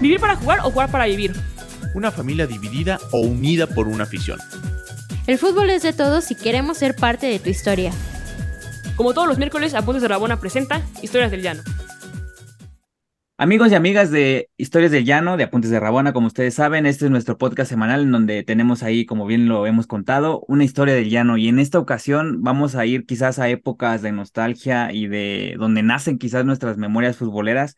¿Vivir 0.00 0.20
para 0.20 0.36
jugar 0.36 0.60
o 0.60 0.70
jugar 0.70 0.90
para 0.90 1.06
vivir? 1.06 1.32
Una 1.94 2.10
familia 2.10 2.46
dividida 2.46 2.98
o 3.12 3.20
unida 3.20 3.66
por 3.66 3.88
una 3.88 4.04
afición. 4.04 4.38
El 5.26 5.38
fútbol 5.38 5.70
es 5.70 5.82
de 5.82 5.92
todos 5.94 6.30
y 6.30 6.34
queremos 6.34 6.78
ser 6.78 6.94
parte 6.94 7.26
de 7.26 7.38
tu 7.38 7.48
historia. 7.48 7.90
Como 8.96 9.14
todos 9.14 9.26
los 9.26 9.38
miércoles, 9.38 9.74
Apuntes 9.74 10.02
de 10.02 10.08
Rabona 10.08 10.38
presenta 10.38 10.82
Historias 11.02 11.30
del 11.30 11.42
Llano. 11.42 11.62
Amigos 13.38 13.70
y 13.70 13.74
amigas 13.74 14.10
de 14.10 14.48
Historias 14.56 14.92
del 14.92 15.04
Llano, 15.04 15.36
de 15.36 15.44
Apuntes 15.44 15.70
de 15.70 15.80
Rabona, 15.80 16.14
como 16.14 16.26
ustedes 16.26 16.54
saben, 16.54 16.86
este 16.86 17.06
es 17.06 17.10
nuestro 17.10 17.36
podcast 17.36 17.68
semanal 17.68 18.02
en 18.02 18.12
donde 18.12 18.42
tenemos 18.42 18.82
ahí, 18.82 19.04
como 19.04 19.26
bien 19.26 19.48
lo 19.48 19.66
hemos 19.66 19.86
contado, 19.86 20.42
una 20.48 20.64
historia 20.64 20.94
del 20.94 21.10
llano. 21.10 21.36
Y 21.36 21.48
en 21.48 21.58
esta 21.58 21.78
ocasión 21.78 22.42
vamos 22.42 22.76
a 22.76 22.86
ir 22.86 23.04
quizás 23.04 23.38
a 23.38 23.48
épocas 23.50 24.00
de 24.00 24.12
nostalgia 24.12 24.90
y 24.92 25.06
de 25.06 25.56
donde 25.58 25.82
nacen 25.82 26.18
quizás 26.18 26.46
nuestras 26.46 26.78
memorias 26.78 27.16
futboleras, 27.16 27.76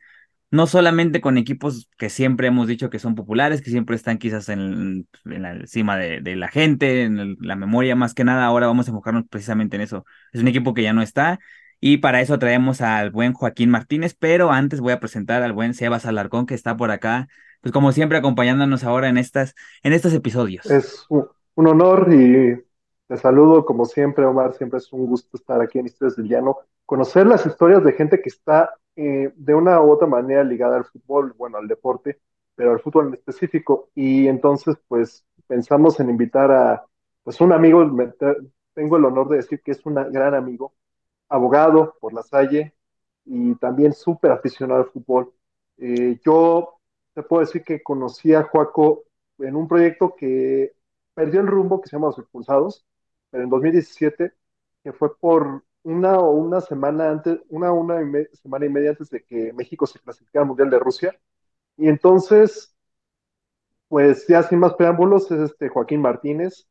no 0.51 0.67
solamente 0.67 1.21
con 1.21 1.37
equipos 1.37 1.89
que 1.99 2.09
siempre 2.09 2.49
hemos 2.49 2.67
dicho 2.67 2.89
que 2.91 2.99
son 2.99 3.15
populares, 3.15 3.61
que 3.61 3.71
siempre 3.71 3.97
están 3.97 4.19
quizás 4.19 4.49
en, 4.49 5.07
la 5.25 5.53
encima 5.53 5.97
de, 5.97 6.37
la 6.37 6.49
gente, 6.49 7.03
en 7.03 7.37
la 7.41 7.57
memoria 7.57 7.95
más 7.97 8.15
que 8.15 8.25
nada, 8.25 8.47
ahora 8.47 8.67
vamos 8.67 8.87
a 8.87 8.91
enfocarnos 8.91 9.25
precisamente 9.29 9.77
en 9.77 9.83
eso. 9.83 10.05
Es 10.33 10.41
un 10.41 10.49
equipo 10.49 10.73
que 10.73 10.83
ya 10.83 10.93
no 10.93 11.03
está 11.03 11.39
y 11.81 11.99
para 11.99 12.21
eso 12.21 12.39
traemos 12.39 12.81
al 12.81 13.11
buen 13.11 13.33
Joaquín 13.33 13.71
Martínez, 13.71 14.17
pero 14.19 14.51
antes 14.51 14.81
voy 14.81 14.93
a 14.93 15.01
presentar 15.01 15.43
al 15.43 15.53
buen 15.53 15.75
Sebas 15.75 16.07
Alarcón, 16.07 16.47
que 16.47 16.55
está 16.55 16.77
por 16.77 16.91
acá, 16.91 17.29
pues 17.61 17.73
como 17.73 17.93
siempre 17.93 18.19
acompañándonos 18.19 18.85
ahora 18.85 19.09
en, 19.09 19.19
estas, 19.19 19.55
en 19.83 19.93
estos 19.93 20.13
episodios. 20.13 20.67
Es 20.67 21.07
un, 21.09 21.29
honor 21.55 22.13
y 22.13 22.61
te 23.07 23.17
saludo 23.17 23.65
como 23.65 23.85
siempre, 23.85 24.25
Omar, 24.25 24.55
siempre 24.55 24.79
es 24.79 24.93
un 24.93 25.07
gusto 25.07 25.37
estar 25.37 25.61
aquí 25.61 25.79
en 25.79 25.87
Historias 25.87 26.17
del 26.17 26.29
Llano, 26.29 26.57
conocer 26.85 27.27
las 27.27 27.47
historias 27.47 27.85
de 27.85 27.93
gente 27.93 28.21
que 28.21 28.29
está 28.29 28.75
eh, 29.01 29.33
de 29.37 29.55
una 29.55 29.81
u 29.81 29.93
otra 29.93 30.09
manera 30.09 30.43
ligada 30.43 30.77
al 30.77 30.85
fútbol, 30.85 31.33
bueno, 31.39 31.59
al 31.59 31.69
deporte, 31.69 32.21
pero 32.57 32.73
al 32.73 32.81
fútbol 32.81 33.09
en 33.09 33.15
específico, 33.15 33.91
y 33.95 34.27
entonces 34.27 34.77
pues 34.89 35.25
pensamos 35.47 36.01
en 36.01 36.11
invitar 36.11 36.51
a 36.51 36.85
pues 37.23 37.41
un 37.41 37.53
amigo, 37.53 37.85
tengo 38.75 38.97
el 38.97 39.05
honor 39.05 39.29
de 39.29 39.37
decir 39.37 39.63
que 39.63 39.71
es 39.73 39.87
un 39.87 39.95
gran 39.95 40.35
amigo, 40.35 40.75
abogado 41.29 41.97
por 42.01 42.13
la 42.13 42.23
Salle 42.25 42.75
y 43.25 43.55
también 43.57 43.93
súper 43.93 44.33
aficionado 44.33 44.81
al 44.81 44.91
fútbol. 44.91 45.33
Eh, 45.77 46.19
yo 46.25 46.81
te 47.15 47.23
puedo 47.23 47.41
decir 47.41 47.63
que 47.63 47.83
conocí 47.83 48.35
a 48.35 48.43
Joaco 48.45 49.05
en 49.39 49.55
un 49.55 49.69
proyecto 49.69 50.17
que 50.17 50.73
perdió 51.15 51.41
el 51.41 51.47
rumbo, 51.47 51.81
que 51.81 51.89
se 51.89 51.97
llama 51.97 52.09
Los 52.09 52.19
Expulsados, 52.19 52.85
pero 53.31 53.45
en 53.45 53.51
2017, 53.51 54.33
que 54.83 54.93
fue 54.93 55.17
por 55.17 55.63
una 55.83 56.19
o 56.19 56.33
una 56.33 56.61
semana 56.61 57.11
antes, 57.11 57.39
una, 57.49 57.73
una 57.73 58.01
semana 58.35 58.67
y 58.67 58.69
media 58.71 58.91
antes 58.91 59.11
de 59.11 59.25
que 59.25 59.53
México 59.53 59.87
se 59.87 60.01
clasificara 60.01 60.43
al 60.43 60.49
Mundial 60.49 60.71
de 60.71 60.79
Rusia. 60.79 61.19
Y 61.77 61.89
entonces, 61.89 62.75
pues 63.89 64.27
ya 64.27 64.43
sin 64.43 64.59
más 64.59 64.75
preámbulos, 64.75 65.31
es 65.31 65.41
este 65.51 65.69
Joaquín 65.69 66.01
Martínez 66.03 66.69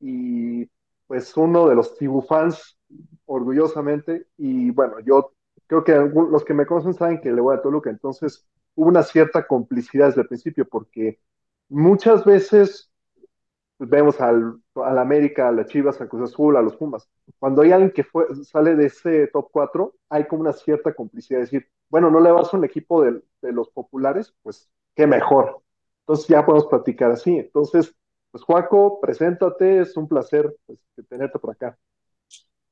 y 0.00 0.66
pues 1.06 1.36
uno 1.36 1.68
de 1.68 1.74
los 1.76 1.96
Tibu 1.96 2.22
fans 2.22 2.78
orgullosamente. 3.26 4.26
Y 4.36 4.70
bueno, 4.70 5.00
yo 5.00 5.32
creo 5.66 5.84
que 5.84 5.94
los 5.94 6.44
que 6.44 6.54
me 6.54 6.66
conocen 6.66 6.94
saben 6.94 7.20
que 7.20 7.32
le 7.32 7.40
voy 7.40 7.56
a 7.56 7.62
Toluca, 7.62 7.90
entonces 7.90 8.46
hubo 8.74 8.88
una 8.88 9.02
cierta 9.02 9.46
complicidad 9.46 10.06
desde 10.08 10.22
el 10.22 10.28
principio, 10.28 10.66
porque 10.68 11.20
muchas 11.68 12.24
veces 12.24 12.90
vemos 13.78 14.20
al, 14.20 14.60
al 14.74 14.98
América, 14.98 15.48
a 15.48 15.52
las 15.52 15.66
Chivas, 15.68 16.00
a 16.00 16.08
Cruz 16.08 16.32
Azul, 16.32 16.56
a 16.56 16.62
los 16.62 16.76
Pumas. 16.76 17.08
Cuando 17.38 17.62
hay 17.62 17.72
alguien 17.72 17.92
que 17.92 18.04
fue, 18.04 18.26
sale 18.44 18.74
de 18.76 18.86
ese 18.86 19.28
top 19.28 19.48
4, 19.52 19.94
hay 20.08 20.26
como 20.26 20.42
una 20.42 20.52
cierta 20.52 20.94
complicidad, 20.94 21.42
es 21.42 21.50
decir, 21.50 21.68
bueno, 21.88 22.10
no 22.10 22.20
le 22.20 22.30
vas 22.32 22.52
a 22.52 22.56
un 22.56 22.64
equipo 22.64 23.02
de, 23.02 23.22
de 23.42 23.52
los 23.52 23.68
populares, 23.70 24.34
pues 24.42 24.68
qué 24.94 25.06
mejor. 25.06 25.62
Entonces 26.00 26.28
ya 26.28 26.44
podemos 26.46 26.66
platicar 26.68 27.10
así. 27.10 27.36
Entonces, 27.38 27.94
pues 28.30 28.44
Juaco, 28.44 29.00
preséntate, 29.00 29.80
es 29.80 29.96
un 29.96 30.08
placer 30.08 30.54
pues, 30.66 30.78
tenerte 31.08 31.38
por 31.38 31.52
acá. 31.52 31.78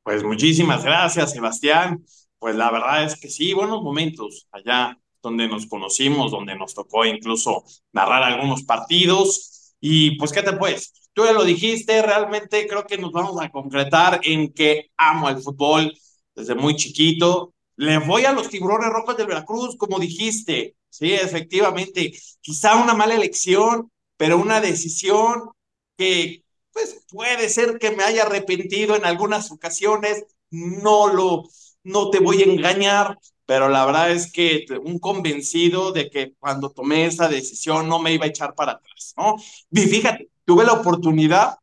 Pues 0.02 0.22
muchísimas 0.22 0.84
gracias, 0.84 1.32
Sebastián. 1.32 2.04
Pues 2.38 2.56
la 2.56 2.70
verdad 2.70 3.04
es 3.04 3.18
que 3.18 3.28
sí, 3.30 3.54
buenos 3.54 3.82
momentos 3.82 4.46
allá 4.52 4.98
donde 5.22 5.48
nos 5.48 5.66
conocimos, 5.66 6.30
donde 6.30 6.54
nos 6.56 6.74
tocó 6.74 7.06
incluso 7.06 7.64
narrar 7.92 8.22
algunos 8.22 8.64
partidos. 8.64 9.63
Y 9.86 10.16
pues, 10.16 10.32
¿qué 10.32 10.42
te 10.42 10.54
puedes? 10.54 10.94
Tú 11.12 11.26
ya 11.26 11.32
lo 11.32 11.44
dijiste, 11.44 12.00
realmente 12.00 12.66
creo 12.66 12.86
que 12.86 12.96
nos 12.96 13.12
vamos 13.12 13.38
a 13.38 13.50
concretar 13.50 14.18
en 14.24 14.50
que 14.54 14.90
amo 14.96 15.28
el 15.28 15.42
fútbol 15.42 15.92
desde 16.34 16.54
muy 16.54 16.74
chiquito. 16.74 17.52
Le 17.76 17.98
voy 17.98 18.24
a 18.24 18.32
los 18.32 18.48
tiburones 18.48 18.88
rojos 18.88 19.14
del 19.18 19.26
Veracruz, 19.26 19.76
como 19.76 19.98
dijiste. 19.98 20.74
Sí, 20.88 21.12
efectivamente, 21.12 22.14
quizá 22.40 22.76
una 22.76 22.94
mala 22.94 23.14
elección, 23.14 23.90
pero 24.16 24.38
una 24.38 24.62
decisión 24.62 25.50
que 25.98 26.44
pues 26.72 27.04
puede 27.10 27.50
ser 27.50 27.78
que 27.78 27.90
me 27.90 28.04
haya 28.04 28.22
arrepentido 28.22 28.96
en 28.96 29.04
algunas 29.04 29.50
ocasiones, 29.52 30.24
no 30.50 31.08
lo, 31.12 31.42
no 31.82 32.08
te 32.10 32.20
voy 32.20 32.40
a 32.40 32.46
engañar, 32.46 33.18
pero 33.46 33.68
la 33.68 33.84
verdad 33.84 34.10
es 34.10 34.32
que 34.32 34.66
un 34.82 34.98
convencido 34.98 35.92
de 35.92 36.10
que 36.10 36.34
cuando 36.38 36.70
tomé 36.70 37.06
esa 37.06 37.28
decisión 37.28 37.88
no 37.88 37.98
me 37.98 38.12
iba 38.12 38.24
a 38.24 38.28
echar 38.28 38.54
para 38.54 38.72
atrás, 38.72 39.14
¿no? 39.16 39.36
Y 39.70 39.80
fíjate, 39.86 40.28
tuve 40.44 40.64
la 40.64 40.72
oportunidad 40.72 41.56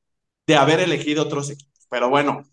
de 0.47 0.55
haber 0.55 0.79
elegido 0.79 1.23
otros 1.23 1.49
equipos, 1.49 1.87
pero 1.89 2.09
bueno, 2.09 2.43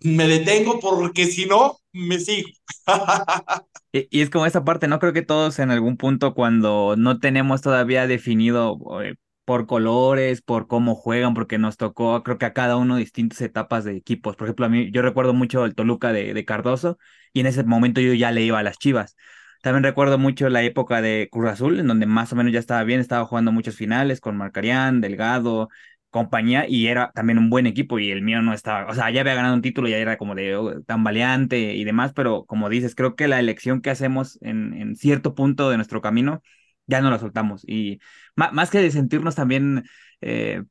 me 0.00 0.26
detengo 0.28 0.80
porque 0.80 1.26
si 1.26 1.46
no, 1.46 1.78
me 1.92 2.18
sigo. 2.20 2.48
y, 3.92 4.08
y, 4.10 4.22
es 4.22 4.30
como 4.30 4.46
esa 4.46 4.64
parte, 4.64 4.88
¿no? 4.88 4.98
Creo 4.98 5.12
que 5.12 5.22
todos 5.22 5.58
en 5.58 5.70
algún 5.70 5.96
punto 5.96 6.34
cuando 6.34 6.94
no 6.96 7.18
tenemos 7.20 7.62
todavía 7.62 8.06
definido 8.06 8.78
eh, 9.02 9.14
por 9.44 9.66
colores, 9.66 10.42
por 10.42 10.66
cómo 10.66 10.94
juegan, 10.94 11.34
porque 11.34 11.58
nos 11.58 11.76
tocó, 11.76 12.22
creo 12.22 12.38
que 12.38 12.46
a 12.46 12.52
cada 12.52 12.76
uno 12.76 12.96
distintas 12.96 13.40
etapas 13.40 13.84
de 13.84 13.96
equipos. 13.96 14.36
Por 14.36 14.46
ejemplo, 14.46 14.66
a 14.66 14.68
mí, 14.68 14.90
yo 14.90 15.02
recuerdo 15.02 15.34
mucho 15.34 15.64
el 15.64 15.74
Toluca 15.74 16.12
de, 16.12 16.44
Cardoso 16.44 16.98
y 17.32 17.40
en 17.40 17.46
ese 17.46 17.64
momento 17.64 18.00
yo 18.00 18.14
ya 18.14 18.30
le 18.30 18.42
iba 18.42 18.58
a 18.58 18.62
las 18.62 18.78
Chivas. 18.78 19.16
También 19.62 19.82
recuerdo 19.84 20.18
mucho 20.18 20.48
la 20.50 20.62
época 20.62 21.00
de 21.02 21.28
Cruz 21.30 21.50
Azul, 21.50 21.80
en 21.80 21.86
donde 21.86 22.06
más 22.06 22.32
o 22.32 22.36
menos 22.36 22.52
ya 22.52 22.58
estaba 22.58 22.84
bien, 22.84 23.00
estaba 23.00 23.24
jugando 23.26 23.52
muchos 23.52 23.76
finales 23.76 24.20
con 24.20 24.36
Marcarián, 24.36 25.00
Delgado, 25.00 25.68
compañía, 26.10 26.66
y 26.68 26.86
era 26.86 27.10
también 27.14 27.38
un 27.38 27.50
buen 27.50 27.66
equipo, 27.66 27.98
y 27.98 28.10
el 28.10 28.22
mío 28.22 28.42
no 28.42 28.52
estaba, 28.52 28.86
o 28.90 28.94
sea, 28.94 29.10
ya 29.10 29.22
había 29.22 29.34
ganado 29.34 29.54
un 29.54 29.62
título, 29.62 29.88
ya 29.88 29.96
era 29.96 30.16
como 30.18 30.34
de 30.34 30.54
oh, 30.56 30.82
tan 30.82 31.02
valiente 31.02 31.74
y 31.74 31.84
demás, 31.84 32.12
pero 32.14 32.44
como 32.44 32.68
dices, 32.68 32.94
creo 32.94 33.16
que 33.16 33.26
la 33.26 33.40
elección 33.40 33.80
que 33.80 33.90
hacemos 33.90 34.38
en 34.42 34.96
cierto 34.96 35.34
punto 35.34 35.70
de 35.70 35.76
nuestro 35.76 36.02
camino 36.02 36.42
ya 36.86 37.00
no 37.00 37.10
la 37.10 37.18
soltamos. 37.18 37.62
Y 37.66 38.00
más 38.36 38.70
que 38.70 38.78
de 38.80 38.90
sentirnos 38.90 39.34
también 39.34 39.84
eh, 40.20 40.62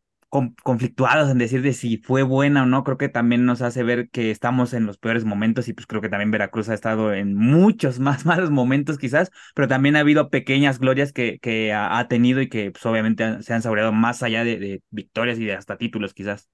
conflictuados 0.64 1.30
en 1.30 1.38
decir 1.38 1.62
de 1.62 1.74
si 1.74 1.98
fue 1.98 2.24
buena 2.24 2.64
o 2.64 2.66
no, 2.66 2.84
creo 2.84 2.98
que 2.98 3.10
también 3.10 3.46
nos 3.46 3.62
hace 3.62 3.84
ver 3.84 4.10
que 4.10 4.32
estamos 4.32 4.74
en 4.74 4.88
los 4.88 4.98
peores 4.98 5.26
momentos 5.26 5.68
y 5.68 5.74
pues 5.74 5.86
creo 5.86 6.02
que 6.02 6.10
también 6.10 6.32
Veracruz 6.32 6.70
ha 6.70 6.74
estado 6.74 7.14
en 7.14 7.36
muchos 7.36 8.00
más 8.00 8.26
malos 8.26 8.50
momentos 8.50 8.98
quizás, 8.98 9.32
pero 9.54 9.68
también 9.68 9.96
ha 9.96 10.00
habido 10.00 10.30
pequeñas 10.30 10.80
glorias 10.80 11.14
que, 11.14 11.38
que 11.40 11.72
ha, 11.74 12.08
tenido 12.08 12.42
y 12.42 12.50
que 12.50 12.72
pues 12.72 12.84
obviamente 12.86 13.44
se 13.44 13.54
han 13.54 13.62
saboreado 13.62 13.92
más 13.92 14.24
allá 14.24 14.44
de, 14.44 14.82
victorias 14.90 15.38
y 15.38 15.46
de 15.46 15.54
hasta 15.54 15.78
títulos 15.78 16.14
quizás. 16.14 16.50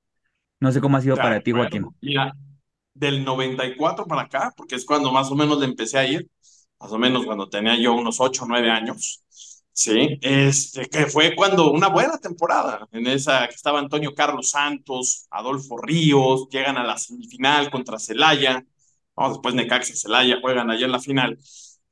No 0.60 0.74
sé 0.74 0.82
cómo 0.82 0.98
ha 0.98 1.02
sido 1.02 1.16
para 1.16 1.40
ti, 1.40 1.54
Joaquín. 1.54 1.86
Mira, 2.02 2.34
del 2.94 3.24
94 3.24 4.06
para 4.06 4.24
acá, 4.24 4.54
porque 4.58 4.76
es 4.76 4.86
cuando 4.86 5.10
más 5.14 5.32
o 5.32 5.36
menos 5.36 5.58
le 5.60 5.66
empecé 5.66 5.98
a 5.98 6.06
ir, 6.06 6.30
más 6.82 6.92
o 6.92 6.98
menos 6.98 7.26
cuando 7.26 7.48
tenía 7.48 7.78
yo 7.78 7.94
unos 7.94 8.20
8 8.20 8.44
o 8.44 8.48
9 8.48 8.70
años, 8.70 9.24
Sí, 9.82 10.20
este, 10.22 10.90
que 10.90 11.06
fue 11.06 11.36
cuando 11.38 11.72
una 11.72 11.88
buena 11.88 12.18
temporada, 12.18 12.86
en 12.92 13.08
esa 13.08 13.48
que 13.48 13.56
estaba 13.56 13.80
Antonio 13.80 14.14
Carlos 14.14 14.50
Santos, 14.52 15.26
Adolfo 15.32 15.78
Ríos, 15.78 16.50
llegan 16.52 16.76
a 16.78 16.84
la 16.84 16.98
semifinal 16.98 17.72
contra 17.72 17.98
Celaya, 17.98 18.66
después 19.30 19.56
Necaxa 19.56 19.96
Celaya 19.96 20.40
juegan 20.42 20.70
allá 20.70 20.86
en 20.86 20.92
la 20.92 21.00
final. 21.00 21.40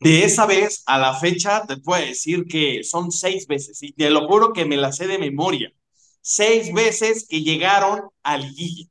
De 0.01 0.25
esa 0.25 0.45
vez 0.45 0.83
a 0.85 0.97
la 0.97 1.13
fecha, 1.17 1.65
te 1.65 1.77
puedo 1.77 2.05
decir 2.05 2.45
que 2.45 2.83
son 2.83 3.09
seis 3.09 3.47
veces, 3.47 3.81
y 3.81 3.93
te 3.93 4.09
lo 4.09 4.27
juro 4.27 4.51
que 4.51 4.65
me 4.65 4.75
la 4.75 4.91
sé 4.91 5.07
de 5.07 5.17
memoria, 5.17 5.71
seis 6.19 6.73
veces 6.73 7.25
que 7.29 7.41
llegaron 7.41 8.01
al 8.21 8.41
liguilla, 8.41 8.89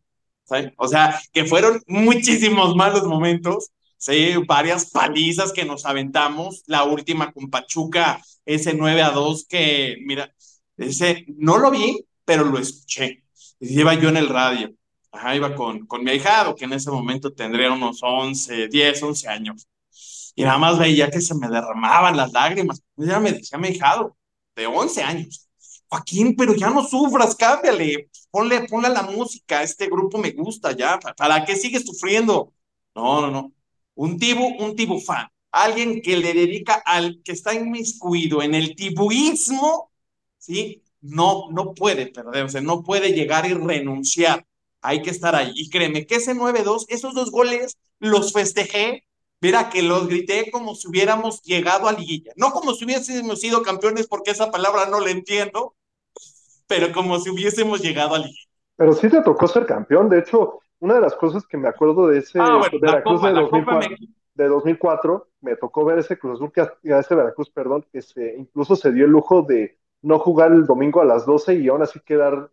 O 0.78 0.88
sea, 0.88 1.20
que 1.32 1.44
fueron 1.44 1.82
muchísimos 1.86 2.74
malos 2.74 3.04
momentos, 3.04 3.70
¿sí? 3.96 4.34
varias 4.46 4.90
palizas 4.90 5.52
que 5.52 5.64
nos 5.64 5.84
aventamos, 5.86 6.62
la 6.66 6.84
última 6.84 7.32
con 7.32 7.50
Pachuca 7.50 8.20
ese 8.46 8.74
9 8.74 9.02
a 9.02 9.10
2 9.10 9.46
que, 9.48 9.96
mira, 10.06 10.32
ese 10.76 11.24
no 11.36 11.58
lo 11.58 11.70
vi, 11.70 12.06
pero 12.24 12.44
lo 12.44 12.58
escuché. 12.58 13.24
Iba 13.60 13.94
yo 13.94 14.08
en 14.08 14.16
el 14.16 14.28
radio. 14.28 14.72
Ajá, 15.12 15.34
iba 15.34 15.54
con, 15.54 15.86
con 15.86 16.04
mi 16.04 16.10
ahijado, 16.10 16.54
que 16.54 16.64
en 16.64 16.74
ese 16.74 16.90
momento 16.90 17.32
tendría 17.32 17.72
unos 17.72 18.00
11, 18.02 18.68
10, 18.68 19.02
11 19.02 19.28
años. 19.28 19.68
Y 20.34 20.44
nada 20.44 20.58
más 20.58 20.78
veía 20.78 21.10
que 21.10 21.20
se 21.20 21.34
me 21.34 21.48
derramaban 21.48 22.16
las 22.16 22.32
lágrimas. 22.32 22.82
Ya 22.96 23.18
me 23.20 23.32
decía 23.32 23.58
mi 23.58 23.68
ahijado, 23.68 24.16
de 24.54 24.66
11 24.66 25.02
años. 25.02 25.48
Joaquín, 25.88 26.36
pero 26.36 26.54
ya 26.54 26.70
no 26.70 26.84
sufras, 26.84 27.34
cámbiale, 27.36 28.10
ponle, 28.30 28.66
ponle 28.68 28.88
la 28.88 29.02
música, 29.02 29.62
este 29.62 29.86
grupo 29.86 30.18
me 30.18 30.32
gusta 30.32 30.72
ya, 30.72 30.98
¿para 31.16 31.44
qué 31.44 31.56
sigues 31.56 31.86
sufriendo? 31.86 32.52
No, 32.94 33.20
no, 33.20 33.30
no. 33.30 33.52
Un 33.96 34.18
tibu, 34.18 34.46
un 34.58 34.76
tibu 34.76 35.00
fan 35.00 35.28
alguien 35.56 36.02
que 36.02 36.16
le 36.16 36.34
dedica 36.34 36.74
al 36.84 37.22
que 37.22 37.32
está 37.32 37.54
inmiscuido 37.54 38.42
en 38.42 38.54
el 38.54 38.76
tibuismo, 38.76 39.90
¿sí? 40.38 40.82
No, 41.00 41.48
no 41.50 41.72
puede 41.72 42.06
perderse, 42.06 42.60
no 42.60 42.82
puede 42.82 43.12
llegar 43.12 43.46
y 43.46 43.54
renunciar. 43.54 44.46
Hay 44.82 45.02
que 45.02 45.10
estar 45.10 45.34
ahí. 45.34 45.52
Y 45.54 45.70
créeme 45.70 46.06
que 46.06 46.16
ese 46.16 46.34
9-2, 46.34 46.86
esos 46.88 47.14
dos 47.14 47.30
goles 47.30 47.78
los 47.98 48.32
festejé. 48.32 49.04
Mira, 49.40 49.70
que 49.70 49.82
los 49.82 50.08
grité 50.08 50.50
como 50.50 50.74
si 50.74 50.88
hubiéramos 50.88 51.42
llegado 51.42 51.88
a 51.88 51.92
liguilla. 51.92 52.32
No 52.36 52.52
como 52.52 52.74
si 52.74 52.84
hubiésemos 52.84 53.40
sido 53.40 53.62
campeones, 53.62 54.06
porque 54.06 54.32
esa 54.32 54.50
palabra 54.50 54.86
no 54.86 55.00
la 55.00 55.10
entiendo, 55.10 55.74
pero 56.66 56.92
como 56.92 57.18
si 57.18 57.30
hubiésemos 57.30 57.80
llegado 57.80 58.14
a 58.14 58.18
liguilla. 58.18 58.50
Pero 58.76 58.92
sí 58.92 59.08
te 59.08 59.22
tocó 59.22 59.48
ser 59.48 59.64
campeón. 59.64 60.08
De 60.08 60.18
hecho, 60.20 60.60
una 60.80 60.94
de 60.94 61.00
las 61.00 61.14
cosas 61.16 61.46
que 61.46 61.56
me 61.56 61.68
acuerdo 61.68 62.08
de 62.08 62.18
ese 62.18 62.38
Ah, 62.40 62.58
bueno, 62.58 62.78
Veracruz 62.80 63.20
Copa- 63.20 63.28
de, 63.28 63.34
la 63.34 63.40
2004, 63.42 63.78
Copa 63.78 63.88
me- 63.88 63.96
de 64.34 64.48
2004, 64.48 65.28
me 65.40 65.56
tocó 65.56 65.84
ver 65.84 65.98
ese 65.98 66.18
Cruz 66.18 66.34
Azul, 66.36 66.52
que 66.52 66.60
a 66.62 66.98
ese 66.98 67.14
Veracruz, 67.14 67.50
perdón, 67.50 67.86
que 67.92 68.02
se, 68.02 68.36
incluso 68.36 68.76
se 68.76 68.92
dio 68.92 69.04
el 69.06 69.10
lujo 69.10 69.42
de 69.42 69.78
no 70.02 70.18
jugar 70.18 70.52
el 70.52 70.66
domingo 70.66 71.00
a 71.00 71.04
las 71.04 71.24
12 71.26 71.54
y 71.54 71.68
aún 71.68 71.82
así 71.82 72.00
quedar 72.00 72.50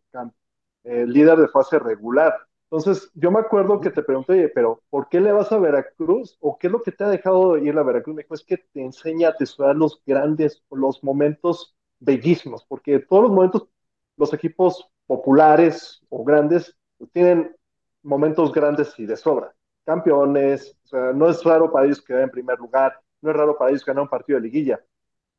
eh, 0.83 1.05
líder 1.07 1.37
de 1.39 1.47
fase 1.47 1.79
regular. 1.79 2.35
Entonces, 2.71 3.11
yo 3.13 3.31
me 3.31 3.39
acuerdo 3.39 3.79
que 3.79 3.91
te 3.91 4.01
pregunté, 4.03 4.33
oye, 4.33 4.49
pero 4.49 4.81
¿por 4.89 5.07
qué 5.09 5.19
le 5.21 5.31
vas 5.31 5.51
a 5.51 5.59
Veracruz? 5.59 6.37
¿O 6.41 6.57
qué 6.57 6.67
es 6.67 6.73
lo 6.73 6.81
que 6.81 6.91
te 6.91 7.03
ha 7.03 7.09
dejado 7.09 7.57
ir 7.57 7.77
a 7.77 7.83
Veracruz? 7.83 8.15
Me 8.15 8.23
dijo, 8.23 8.33
es 8.33 8.43
que 8.43 8.57
te 8.57 8.81
enseña 8.83 9.27
a 9.29 9.31
atesorar 9.31 9.75
los 9.75 10.01
grandes, 10.05 10.63
los 10.71 11.03
momentos 11.03 11.75
bellísimos, 11.99 12.65
porque 12.67 12.99
todos 12.99 13.23
los 13.23 13.31
momentos, 13.31 13.67
los 14.17 14.33
equipos 14.33 14.89
populares 15.05 16.01
o 16.09 16.23
grandes, 16.23 16.75
pues, 16.97 17.11
tienen 17.11 17.55
momentos 18.03 18.51
grandes 18.53 18.97
y 18.99 19.05
de 19.05 19.17
sobra. 19.17 19.53
Campeones, 19.85 20.77
o 20.85 20.87
sea, 20.87 21.13
no 21.13 21.29
es 21.29 21.43
raro 21.43 21.71
para 21.71 21.85
ellos 21.85 22.01
quedar 22.01 22.23
en 22.23 22.29
primer 22.31 22.59
lugar, 22.59 22.99
no 23.21 23.31
es 23.31 23.35
raro 23.37 23.57
para 23.57 23.71
ellos 23.71 23.85
ganar 23.85 24.03
un 24.03 24.09
partido 24.09 24.39
de 24.39 24.45
liguilla. 24.45 24.79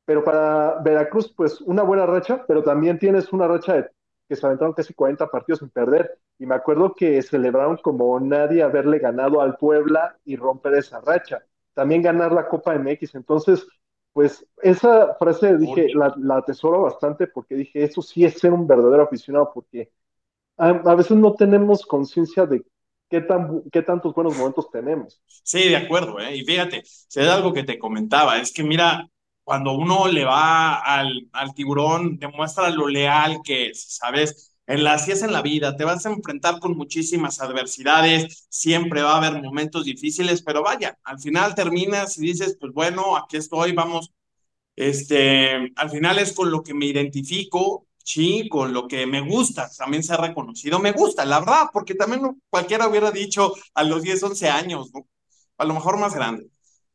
Pero 0.05 0.23
para 0.25 0.81
Veracruz, 0.83 1.33
pues 1.35 1.61
una 1.63 1.83
buena 1.83 2.07
racha, 2.07 2.45
pero 2.47 2.63
también 2.63 2.99
tienes 2.99 3.33
una 3.33 3.49
racha 3.49 3.75
de 3.75 3.91
que 4.29 4.37
se 4.37 4.47
aventaron 4.47 4.75
casi 4.75 4.95
40 4.95 5.29
partidos 5.31 5.61
sin 5.61 5.71
perder. 5.71 6.19
Y 6.39 6.47
me 6.47 6.55
acuerdo 6.55 6.95
que 6.95 7.23
celebraron 7.23 7.77
como 7.79 8.19
nadie 8.21 8.63
haberle 8.63 8.99
ganado 8.99 9.41
al 9.41 9.57
Puebla 9.57 10.19
y 10.25 10.37
romper 10.37 10.75
esa 10.75 11.01
racha. 11.01 11.45
También 11.75 12.03
ganar 12.03 12.33
la 12.33 12.49
Copa 12.49 12.75
MX. 12.75 13.15
Entonces, 13.15 13.67
pues 14.13 14.47
esa 14.63 15.15
frase 15.17 15.57
dije, 15.59 15.89
la, 15.95 16.15
la 16.19 16.37
atesoro 16.39 16.83
bastante 16.83 17.27
porque 17.27 17.55
dije, 17.57 17.85
eso 17.85 18.03
sí 18.03 18.25
es 18.25 18.39
ser 18.39 18.53
un 18.53 18.67
verdadero 18.67 19.03
aficionado, 19.05 19.51
porque 19.53 19.91
a, 20.57 20.69
a 20.69 20.95
veces 20.95 21.17
no 21.17 21.35
tenemos 21.35 21.85
conciencia 21.87 22.47
de 22.47 22.65
qué, 23.11 23.21
tan, 23.21 23.63
qué 23.73 23.83
tantos 23.83 24.15
buenos 24.15 24.37
momentos 24.37 24.71
tenemos. 24.71 25.21
Sí, 25.43 25.69
de 25.69 25.77
acuerdo, 25.77 26.19
¿eh? 26.21 26.37
Y 26.37 26.45
fíjate, 26.45 26.83
si 26.85 27.21
es 27.21 27.29
algo 27.29 27.53
que 27.53 27.65
te 27.65 27.79
comentaba, 27.79 28.39
es 28.41 28.53
que 28.53 28.63
mira, 28.65 29.07
cuando 29.43 29.73
uno 29.73 30.09
le 30.09 30.25
va 30.25 30.77
al, 30.77 31.29
al 31.33 31.55
tiburón, 31.55 32.19
demuestra 32.19 32.71
lo 32.71 32.89
leal 32.89 33.41
que 33.45 33.67
es, 33.69 33.97
¿sabes? 33.99 34.57
En 34.67 34.83
la, 34.85 34.95
así 34.95 35.13
es 35.13 35.23
en 35.23 35.33
la 35.33 35.43
vida, 35.43 35.77
te 35.77 35.85
vas 35.85 36.07
a 36.07 36.11
enfrentar 36.11 36.59
con 36.61 36.77
muchísimas 36.77 37.41
adversidades, 37.41 38.47
siempre 38.49 39.03
va 39.03 39.15
a 39.15 39.17
haber 39.27 39.43
momentos 39.43 39.85
difíciles, 39.85 40.43
pero 40.43 40.63
vaya, 40.63 40.99
al 41.05 41.19
final 41.21 41.55
terminas 41.55 42.17
y 42.17 42.23
dices, 42.23 42.57
pues 42.59 42.73
bueno, 42.73 43.17
aquí 43.17 43.37
estoy, 43.37 43.73
vamos, 43.73 44.11
este, 44.77 45.73
al 45.77 45.91
final 45.91 46.19
es 46.19 46.33
con 46.33 46.51
lo 46.51 46.63
que 46.63 46.75
me 46.75 46.87
identifico, 46.87 47.87
sí, 48.05 48.49
con 48.49 48.73
lo 48.73 48.87
que 48.87 49.07
me 49.07 49.21
gusta, 49.21 49.69
también 49.77 50.05
se 50.05 50.15
ha 50.15 50.17
reconocido, 50.19 50.79
me 50.79 50.93
gusta, 50.93 51.25
la 51.25 51.41
verdad, 51.41 51.67
porque 51.73 51.95
también 51.95 52.41
cualquiera 52.49 52.89
hubiera 52.89 53.11
dicho 53.11 53.53
a 53.75 53.83
los 53.83 54.03
10, 54.03 54.23
11 54.23 54.49
años. 54.49 54.93
A 55.59 55.65
lo 55.65 55.75
mejor 55.75 55.99
más 55.99 56.15
grande. 56.15 56.49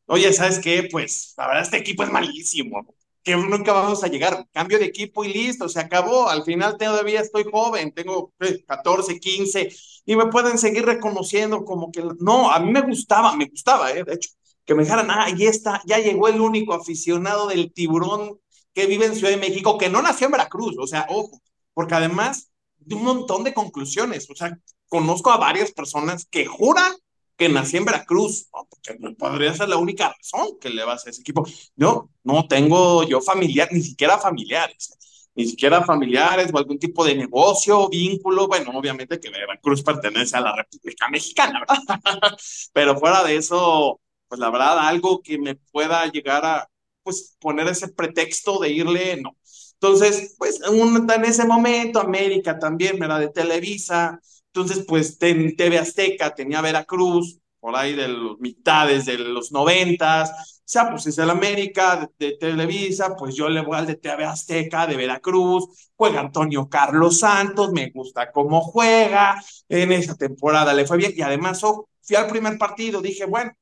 Oye, 0.06 0.32
¿sabes 0.32 0.58
qué? 0.58 0.88
Pues 0.90 1.34
la 1.36 1.46
verdad 1.46 1.62
este 1.64 1.78
equipo 1.78 2.02
es 2.02 2.10
malísimo, 2.10 2.94
que 3.22 3.36
nunca 3.36 3.72
vamos 3.72 4.02
a 4.04 4.08
llegar. 4.08 4.46
Cambio 4.52 4.78
de 4.78 4.86
equipo 4.86 5.24
y 5.24 5.32
listo, 5.32 5.68
se 5.68 5.80
acabó. 5.80 6.28
Al 6.28 6.42
final 6.44 6.76
todavía 6.78 7.20
estoy 7.20 7.44
joven, 7.44 7.92
tengo 7.92 8.32
eh, 8.40 8.64
14, 8.66 9.20
15 9.20 9.70
y 10.06 10.16
me 10.16 10.26
pueden 10.26 10.58
seguir 10.58 10.84
reconociendo 10.84 11.64
como 11.64 11.92
que 11.92 12.02
no, 12.18 12.50
a 12.50 12.58
mí 12.60 12.72
me 12.72 12.80
gustaba, 12.82 13.36
me 13.36 13.46
gustaba, 13.46 13.92
eh, 13.92 14.04
de 14.04 14.14
hecho, 14.14 14.30
que 14.64 14.74
me 14.74 14.82
dijeran, 14.84 15.10
ah, 15.10 15.24
ahí 15.26 15.46
está, 15.46 15.82
ya 15.86 15.98
llegó 15.98 16.28
el 16.28 16.40
único 16.40 16.74
aficionado 16.74 17.48
del 17.48 17.72
tiburón 17.72 18.40
que 18.74 18.86
vive 18.86 19.06
en 19.06 19.14
Ciudad 19.14 19.30
de 19.30 19.36
México, 19.36 19.78
que 19.78 19.88
no 19.88 20.02
nació 20.02 20.26
en 20.26 20.32
Veracruz, 20.32 20.76
o 20.78 20.86
sea, 20.86 21.06
ojo, 21.08 21.40
porque 21.74 21.94
además 21.94 22.50
de 22.78 22.94
un 22.94 23.04
montón 23.04 23.44
de 23.44 23.54
conclusiones, 23.54 24.28
o 24.30 24.34
sea, 24.34 24.58
conozco 24.88 25.30
a 25.30 25.36
varias 25.36 25.72
personas 25.72 26.26
que 26.26 26.46
juran 26.46 26.92
que 27.36 27.48
nací 27.48 27.78
en 27.78 27.86
Veracruz, 27.86 28.48
¿no? 28.52 28.66
porque 28.68 28.98
podría 29.14 29.54
ser 29.54 29.70
la 29.70 29.78
única 29.78 30.14
razón 30.14 30.58
que 30.60 30.68
le 30.68 30.84
vas 30.84 31.06
a 31.06 31.10
ese 31.10 31.22
equipo. 31.22 31.46
Yo 31.74 32.10
no 32.22 32.46
tengo 32.46 33.02
yo 33.04 33.22
familiar, 33.22 33.68
ni 33.72 33.80
siquiera 33.80 34.18
familiares, 34.18 35.30
ni 35.34 35.46
siquiera 35.46 35.82
familiares 35.82 36.50
o 36.52 36.58
algún 36.58 36.78
tipo 36.78 37.02
de 37.02 37.14
negocio, 37.14 37.88
vínculo. 37.88 38.46
Bueno, 38.46 38.72
obviamente 38.74 39.18
que 39.18 39.30
Veracruz 39.30 39.82
pertenece 39.82 40.36
a 40.36 40.42
la 40.42 40.54
República 40.54 41.08
Mexicana, 41.08 41.60
¿verdad? 41.60 41.78
Pero 42.74 42.98
fuera 42.98 43.24
de 43.24 43.36
eso, 43.36 44.00
pues 44.28 44.38
la 44.38 44.50
verdad, 44.50 44.78
algo 44.78 45.22
que 45.22 45.38
me 45.38 45.54
pueda 45.54 46.04
llegar 46.08 46.44
a, 46.44 46.69
pues, 47.10 47.36
poner 47.40 47.68
ese 47.68 47.88
pretexto 47.88 48.58
de 48.58 48.70
irle, 48.70 49.20
no. 49.20 49.36
Entonces, 49.74 50.34
pues, 50.38 50.60
un, 50.68 51.10
en 51.10 51.24
ese 51.24 51.44
momento, 51.46 52.00
América 52.00 52.58
también, 52.58 52.98
¿verdad? 52.98 53.20
De 53.20 53.28
Televisa, 53.28 54.20
entonces, 54.52 54.84
pues 54.86 55.16
en 55.20 55.56
TV 55.56 55.78
Azteca 55.78 56.34
tenía 56.34 56.60
Veracruz, 56.60 57.38
por 57.60 57.76
ahí 57.76 57.94
de 57.94 58.08
los 58.08 58.40
mitades 58.40 59.06
de 59.06 59.18
los 59.18 59.52
noventas. 59.52 60.30
O 60.30 60.72
sea, 60.72 60.90
pues 60.90 61.06
es 61.06 61.18
el 61.18 61.30
América 61.30 62.10
de, 62.18 62.26
de, 62.26 62.36
Televisa, 62.36 63.14
pues 63.16 63.34
yo 63.34 63.48
le 63.48 63.60
voy 63.60 63.76
al 63.76 63.86
de 63.86 63.96
TV 63.96 64.24
Azteca, 64.24 64.86
de 64.86 64.96
Veracruz. 64.96 65.90
Juega 65.94 66.20
Antonio 66.20 66.68
Carlos 66.68 67.20
Santos, 67.20 67.72
me 67.72 67.90
gusta 67.90 68.32
cómo 68.32 68.60
juega. 68.60 69.40
En 69.68 69.92
esa 69.92 70.16
temporada 70.16 70.74
le 70.74 70.86
fue 70.86 70.96
bien. 70.96 71.12
Y 71.14 71.22
además, 71.22 71.62
oh, 71.64 71.88
fui 72.02 72.16
al 72.16 72.26
primer 72.26 72.58
partido, 72.58 73.00
dije, 73.00 73.26
bueno, 73.26 73.52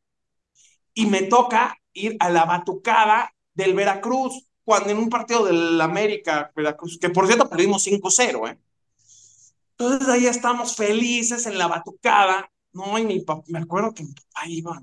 y 0.95 1.07
me 1.07 1.23
toca 1.25 1.77
ir 1.93 2.17
a 2.21 2.31
la 2.31 2.45
batucada 2.45 3.31
del 3.59 3.75
Veracruz, 3.75 4.49
cuando 4.65 4.91
en 4.91 4.99
un 4.99 5.09
partido 5.09 5.45
del 5.45 5.81
América, 5.81 6.53
Veracruz, 6.55 6.97
que 7.01 7.11
por 7.11 7.27
cierto 7.27 7.51
perdimos 7.51 7.83
5-0, 7.85 8.49
¿eh? 8.49 8.59
Entonces 9.77 10.09
ahí 10.09 10.27
estamos 10.27 10.77
felices 10.77 11.45
en 11.47 11.59
la 11.59 11.67
batucada, 11.67 12.51
¿no? 12.73 12.97
Y 12.99 13.05
mi 13.05 13.21
papá, 13.21 13.43
me 13.49 13.59
acuerdo 13.59 13.93
que 13.93 14.05
mi 14.05 14.13
papá 14.13 14.47
iba, 14.47 14.81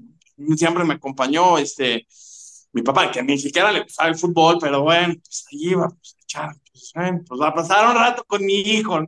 siempre 0.57 0.83
me 0.83 0.95
acompañó, 0.95 1.57
este, 1.57 2.05
mi 2.73 2.81
papá, 2.81 3.09
que 3.11 3.23
ni 3.23 3.37
siquiera 3.37 3.71
le 3.71 3.83
gustaba 3.83 4.09
el 4.09 4.17
fútbol, 4.17 4.57
pero 4.59 4.81
bueno, 4.83 5.13
pues 5.23 5.45
ahí 5.49 5.69
iba, 5.69 5.87
pues 5.87 6.17
echar, 6.21 6.53
pues, 6.71 6.91
bueno, 6.93 7.21
pues 7.25 7.41
a 7.41 7.53
pasar 7.53 7.89
un 7.89 7.95
rato 7.95 8.25
con 8.25 8.45
mi 8.45 8.59
hijo. 8.59 8.99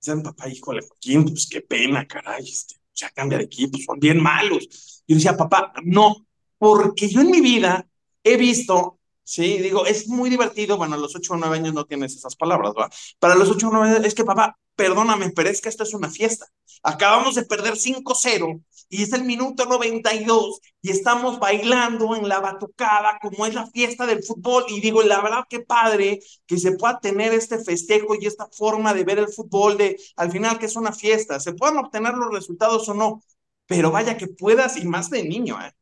Dice 0.00 0.14
mi 0.14 0.22
papá, 0.22 0.48
híjole, 0.48 0.82
Joaquín, 0.86 1.24
pues 1.24 1.48
qué 1.50 1.62
pena, 1.62 2.06
caray, 2.06 2.44
este, 2.48 2.76
ya 2.94 3.10
cambia 3.10 3.38
de 3.38 3.44
equipo, 3.44 3.78
son 3.78 3.98
bien 3.98 4.22
malos. 4.22 5.02
Yo 5.08 5.16
decía, 5.16 5.36
papá, 5.36 5.72
no, 5.82 6.26
porque 6.58 7.08
yo 7.08 7.20
en 7.22 7.30
mi 7.30 7.40
vida 7.40 7.88
he 8.24 8.36
visto 8.36 8.98
Sí, 9.28 9.58
digo, 9.58 9.84
es 9.84 10.08
muy 10.08 10.30
divertido. 10.30 10.78
Bueno, 10.78 10.94
a 10.94 10.98
los 10.98 11.14
8 11.14 11.34
o 11.34 11.36
9 11.36 11.56
años 11.56 11.74
no 11.74 11.84
tienes 11.84 12.16
esas 12.16 12.34
palabras, 12.34 12.72
¿va? 12.72 12.88
Para 13.18 13.34
los 13.34 13.50
8 13.50 13.68
o 13.68 13.70
9 13.70 13.88
años, 13.90 14.06
es 14.06 14.14
que 14.14 14.24
papá, 14.24 14.58
perdóname, 14.74 15.30
pero 15.32 15.50
es 15.50 15.60
que 15.60 15.68
esto 15.68 15.82
es 15.82 15.92
una 15.92 16.08
fiesta. 16.08 16.46
Acabamos 16.82 17.34
de 17.34 17.44
perder 17.44 17.76
5-0 17.76 18.62
y 18.88 19.02
es 19.02 19.12
el 19.12 19.24
minuto 19.24 19.66
92 19.66 20.60
y 20.80 20.90
estamos 20.92 21.38
bailando 21.38 22.16
en 22.16 22.26
la 22.26 22.40
batucada 22.40 23.18
como 23.20 23.44
es 23.44 23.52
la 23.52 23.66
fiesta 23.66 24.06
del 24.06 24.22
fútbol. 24.24 24.64
Y 24.68 24.80
digo, 24.80 25.02
la 25.02 25.20
verdad, 25.20 25.44
qué 25.50 25.60
padre 25.60 26.20
que 26.46 26.56
se 26.56 26.72
pueda 26.72 26.98
tener 26.98 27.34
este 27.34 27.62
festejo 27.62 28.14
y 28.18 28.24
esta 28.24 28.48
forma 28.50 28.94
de 28.94 29.04
ver 29.04 29.18
el 29.18 29.28
fútbol, 29.28 29.76
de 29.76 30.00
al 30.16 30.30
final 30.32 30.58
que 30.58 30.64
es 30.66 30.76
una 30.76 30.92
fiesta. 30.92 31.38
Se 31.38 31.52
puedan 31.52 31.76
obtener 31.76 32.14
los 32.14 32.32
resultados 32.32 32.88
o 32.88 32.94
no, 32.94 33.22
pero 33.66 33.90
vaya 33.90 34.16
que 34.16 34.28
puedas, 34.28 34.78
y 34.78 34.86
más 34.86 35.10
de 35.10 35.22
niño, 35.24 35.60
¿eh? 35.60 35.72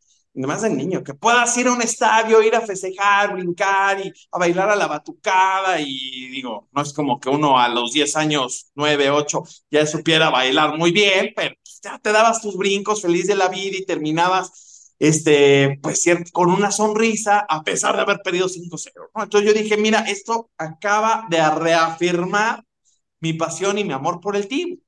Más 0.45 0.62
de 0.62 0.71
niño, 0.71 1.02
que 1.02 1.14
puedas 1.14 1.57
ir 1.57 1.69
a 1.69 1.73
un 1.73 1.81
estadio, 1.81 2.43
ir 2.43 2.55
a 2.55 2.61
festejar, 2.61 3.33
brincar 3.33 4.05
y 4.05 4.12
a 4.31 4.38
bailar 4.38 4.69
a 4.69 4.76
la 4.76 4.87
batucada 4.87 5.81
y 5.81 6.28
digo, 6.28 6.69
no 6.73 6.83
es 6.83 6.93
como 6.93 7.19
que 7.19 7.31
uno 7.31 7.59
a 7.59 7.69
los 7.69 7.93
10 7.93 8.16
años, 8.16 8.71
9, 8.75 9.11
8, 9.11 9.43
ya 9.71 9.87
supiera 9.87 10.28
bailar 10.31 10.76
muy 10.76 10.93
bien, 10.93 11.33
pero 11.35 11.55
ya 11.83 11.99
te 11.99 12.12
dabas 12.12 12.43
tus 12.43 12.57
brincos 12.57 13.00
feliz 13.00 13.26
de 13.26 13.37
la 13.37 13.49
vida 13.49 13.78
y 13.78 13.87
terminabas, 13.87 14.95
este, 14.99 15.78
pues 15.83 16.05
con 16.33 16.50
una 16.50 16.71
sonrisa 16.71 17.47
a 17.49 17.62
pesar 17.62 17.97
de 17.97 18.02
haber 18.02 18.19
perdido 18.23 18.49
5-0, 18.49 19.11
¿no? 19.14 19.23
Entonces 19.23 19.50
yo 19.50 19.59
dije, 19.59 19.76
mira, 19.76 20.00
esto 20.00 20.50
acaba 20.59 21.26
de 21.31 21.49
reafirmar 21.50 22.62
mi 23.21 23.33
pasión 23.33 23.78
y 23.78 23.85
mi 23.85 23.93
amor 23.93 24.21
por 24.21 24.37
el 24.37 24.49
team. 24.49 24.78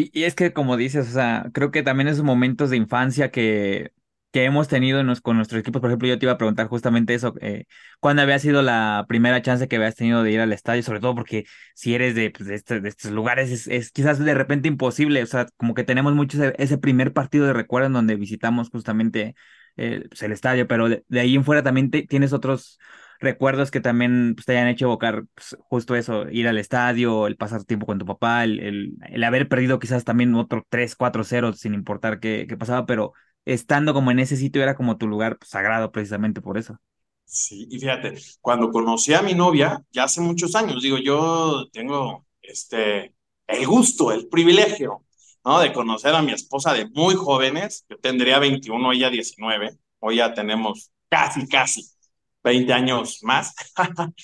Y, 0.00 0.24
es 0.24 0.34
que 0.36 0.52
como 0.52 0.76
dices, 0.76 1.08
o 1.08 1.12
sea, 1.12 1.46
creo 1.52 1.70
que 1.72 1.82
también 1.82 2.08
esos 2.08 2.22
momentos 2.24 2.70
de 2.70 2.76
infancia 2.76 3.30
que 3.30 3.92
que 4.30 4.44
hemos 4.44 4.68
tenido 4.68 5.02
con 5.22 5.36
nuestros 5.36 5.60
equipos. 5.60 5.80
Por 5.80 5.90
ejemplo, 5.90 6.08
yo 6.08 6.18
te 6.18 6.26
iba 6.26 6.32
a 6.32 6.38
preguntar 6.38 6.68
justamente 6.68 7.14
eso, 7.14 7.34
eh, 7.40 7.64
¿cuándo 8.00 8.22
había 8.22 8.38
sido 8.38 8.62
la 8.62 9.06
primera 9.08 9.40
chance 9.42 9.68
que 9.68 9.76
habías 9.76 9.94
tenido 9.96 10.22
de 10.22 10.32
ir 10.32 10.40
al 10.40 10.52
estadio? 10.52 10.82
Sobre 10.82 11.00
todo 11.00 11.14
porque 11.14 11.46
si 11.74 11.94
eres 11.94 12.14
de, 12.14 12.30
pues, 12.30 12.48
este, 12.50 12.80
de, 12.80 12.88
estos 12.90 13.10
lugares, 13.12 13.66
es, 13.68 13.90
quizás 13.90 14.18
de 14.18 14.34
repente 14.34 14.68
imposible. 14.68 15.22
O 15.22 15.26
sea, 15.26 15.46
como 15.56 15.74
que 15.74 15.84
tenemos 15.84 16.14
mucho 16.14 16.38
ese, 16.58 16.78
primer 16.78 17.12
partido 17.14 17.46
de 17.46 17.54
recuerdo 17.54 17.86
en 17.86 17.94
donde 17.94 18.16
visitamos 18.16 18.70
justamente 18.70 19.34
eh, 19.76 20.04
pues, 20.08 20.22
el 20.22 20.32
estadio, 20.32 20.68
pero 20.68 20.88
de, 20.90 21.04
ahí 21.20 21.34
en 21.34 21.44
fuera 21.44 21.62
también 21.62 21.90
tienes 21.90 22.32
otros 22.32 22.78
recuerdos 23.18 23.70
que 23.70 23.80
también 23.80 24.34
pues, 24.34 24.46
te 24.46 24.52
hayan 24.52 24.68
hecho 24.68 24.86
evocar 24.86 25.24
pues, 25.34 25.56
justo 25.60 25.94
eso, 25.96 26.28
ir 26.30 26.48
al 26.48 26.58
estadio, 26.58 27.26
el 27.26 27.36
pasar 27.36 27.64
tiempo 27.64 27.86
con 27.86 27.98
tu 27.98 28.06
papá, 28.06 28.44
el, 28.44 28.96
el, 29.08 29.24
haber 29.24 29.48
perdido 29.48 29.78
quizás 29.78 30.04
también 30.04 30.34
otro 30.34 30.66
3, 30.68 30.96
4, 30.96 31.24
0 31.24 31.52
sin 31.54 31.74
importar 31.74 32.20
qué, 32.20 32.46
qué 32.48 32.56
pasaba, 32.56 32.86
pero 32.86 33.12
estando 33.44 33.94
como 33.94 34.10
en 34.10 34.18
ese 34.20 34.36
sitio 34.36 34.62
era 34.62 34.76
como 34.76 34.96
tu 34.98 35.06
lugar 35.08 35.38
pues, 35.38 35.50
sagrado 35.50 35.90
precisamente 35.92 36.40
por 36.40 36.58
eso. 36.58 36.78
Sí, 37.24 37.66
y 37.70 37.78
fíjate, 37.78 38.14
cuando 38.40 38.70
conocí 38.70 39.12
a 39.12 39.22
mi 39.22 39.34
novia, 39.34 39.84
ya 39.92 40.04
hace 40.04 40.20
muchos 40.22 40.54
años, 40.54 40.82
digo, 40.82 40.96
yo 40.96 41.66
tengo 41.72 42.26
este, 42.40 43.14
el 43.46 43.66
gusto, 43.66 44.12
el 44.12 44.28
privilegio, 44.28 45.04
¿no? 45.44 45.60
De 45.60 45.72
conocer 45.72 46.14
a 46.14 46.22
mi 46.22 46.32
esposa 46.32 46.72
de 46.72 46.88
muy 46.88 47.14
jóvenes, 47.14 47.84
yo 47.88 47.98
tendría 47.98 48.38
21, 48.38 48.92
ella 48.92 49.10
19, 49.10 49.78
hoy 49.98 50.16
ya 50.16 50.32
tenemos 50.32 50.90
casi, 51.10 51.46
casi 51.48 51.97
20 52.42 52.72
años 52.72 53.20
más, 53.22 53.54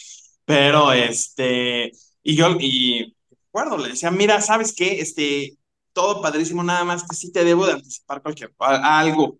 pero 0.44 0.92
este, 0.92 1.92
y 2.22 2.36
yo, 2.36 2.56
y 2.60 3.14
recuerdo, 3.30 3.78
le 3.78 3.90
decía, 3.90 4.10
mira, 4.10 4.40
¿sabes 4.40 4.74
qué? 4.74 5.00
Este, 5.00 5.56
todo 5.92 6.22
padrísimo, 6.22 6.62
nada 6.62 6.84
más 6.84 7.04
que 7.04 7.16
sí 7.16 7.32
te 7.32 7.44
debo 7.44 7.66
de 7.66 7.72
anticipar 7.74 8.22
cualquier 8.22 8.52
algo. 8.58 9.38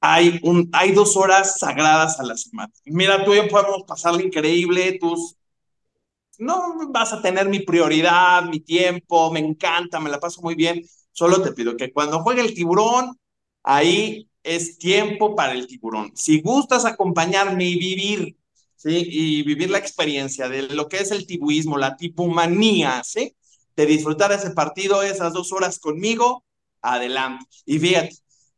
Hay, 0.00 0.40
un, 0.42 0.68
hay 0.72 0.92
dos 0.92 1.16
horas 1.16 1.58
sagradas 1.58 2.20
a 2.20 2.24
la 2.24 2.36
semana. 2.36 2.72
Mira, 2.84 3.24
tú 3.24 3.32
y 3.34 3.38
yo 3.38 3.48
podemos 3.48 3.84
pasarle 3.86 4.24
increíble, 4.24 4.98
tú 5.00 5.16
no 6.38 6.90
vas 6.90 7.12
a 7.12 7.22
tener 7.22 7.48
mi 7.48 7.60
prioridad, 7.60 8.44
mi 8.44 8.60
tiempo, 8.60 9.30
me 9.32 9.40
encanta, 9.40 10.00
me 10.00 10.10
la 10.10 10.20
paso 10.20 10.42
muy 10.42 10.54
bien. 10.54 10.82
Solo 11.12 11.42
te 11.42 11.52
pido 11.52 11.76
que 11.76 11.92
cuando 11.92 12.20
juegue 12.22 12.42
el 12.42 12.54
tiburón, 12.54 13.18
ahí 13.62 14.28
es 14.44 14.78
tiempo 14.78 15.34
para 15.34 15.54
el 15.54 15.66
tiburón. 15.66 16.12
Si 16.14 16.40
gustas 16.40 16.84
acompañarme 16.84 17.64
y 17.64 17.76
vivir, 17.76 18.36
¿sí? 18.76 19.08
Y 19.10 19.42
vivir 19.42 19.70
la 19.70 19.78
experiencia 19.78 20.48
de 20.48 20.62
lo 20.62 20.88
que 20.88 20.98
es 20.98 21.10
el 21.10 21.26
tibuismo, 21.26 21.78
la 21.78 21.96
tipumanía, 21.96 23.02
¿sí? 23.04 23.34
de 23.76 23.86
disfrutar 23.86 24.32
ese 24.32 24.50
partido, 24.50 25.02
esas 25.02 25.32
dos 25.32 25.52
horas 25.52 25.78
conmigo, 25.78 26.44
adelante. 26.80 27.44
Y 27.66 27.78
fíjate, 27.78 28.16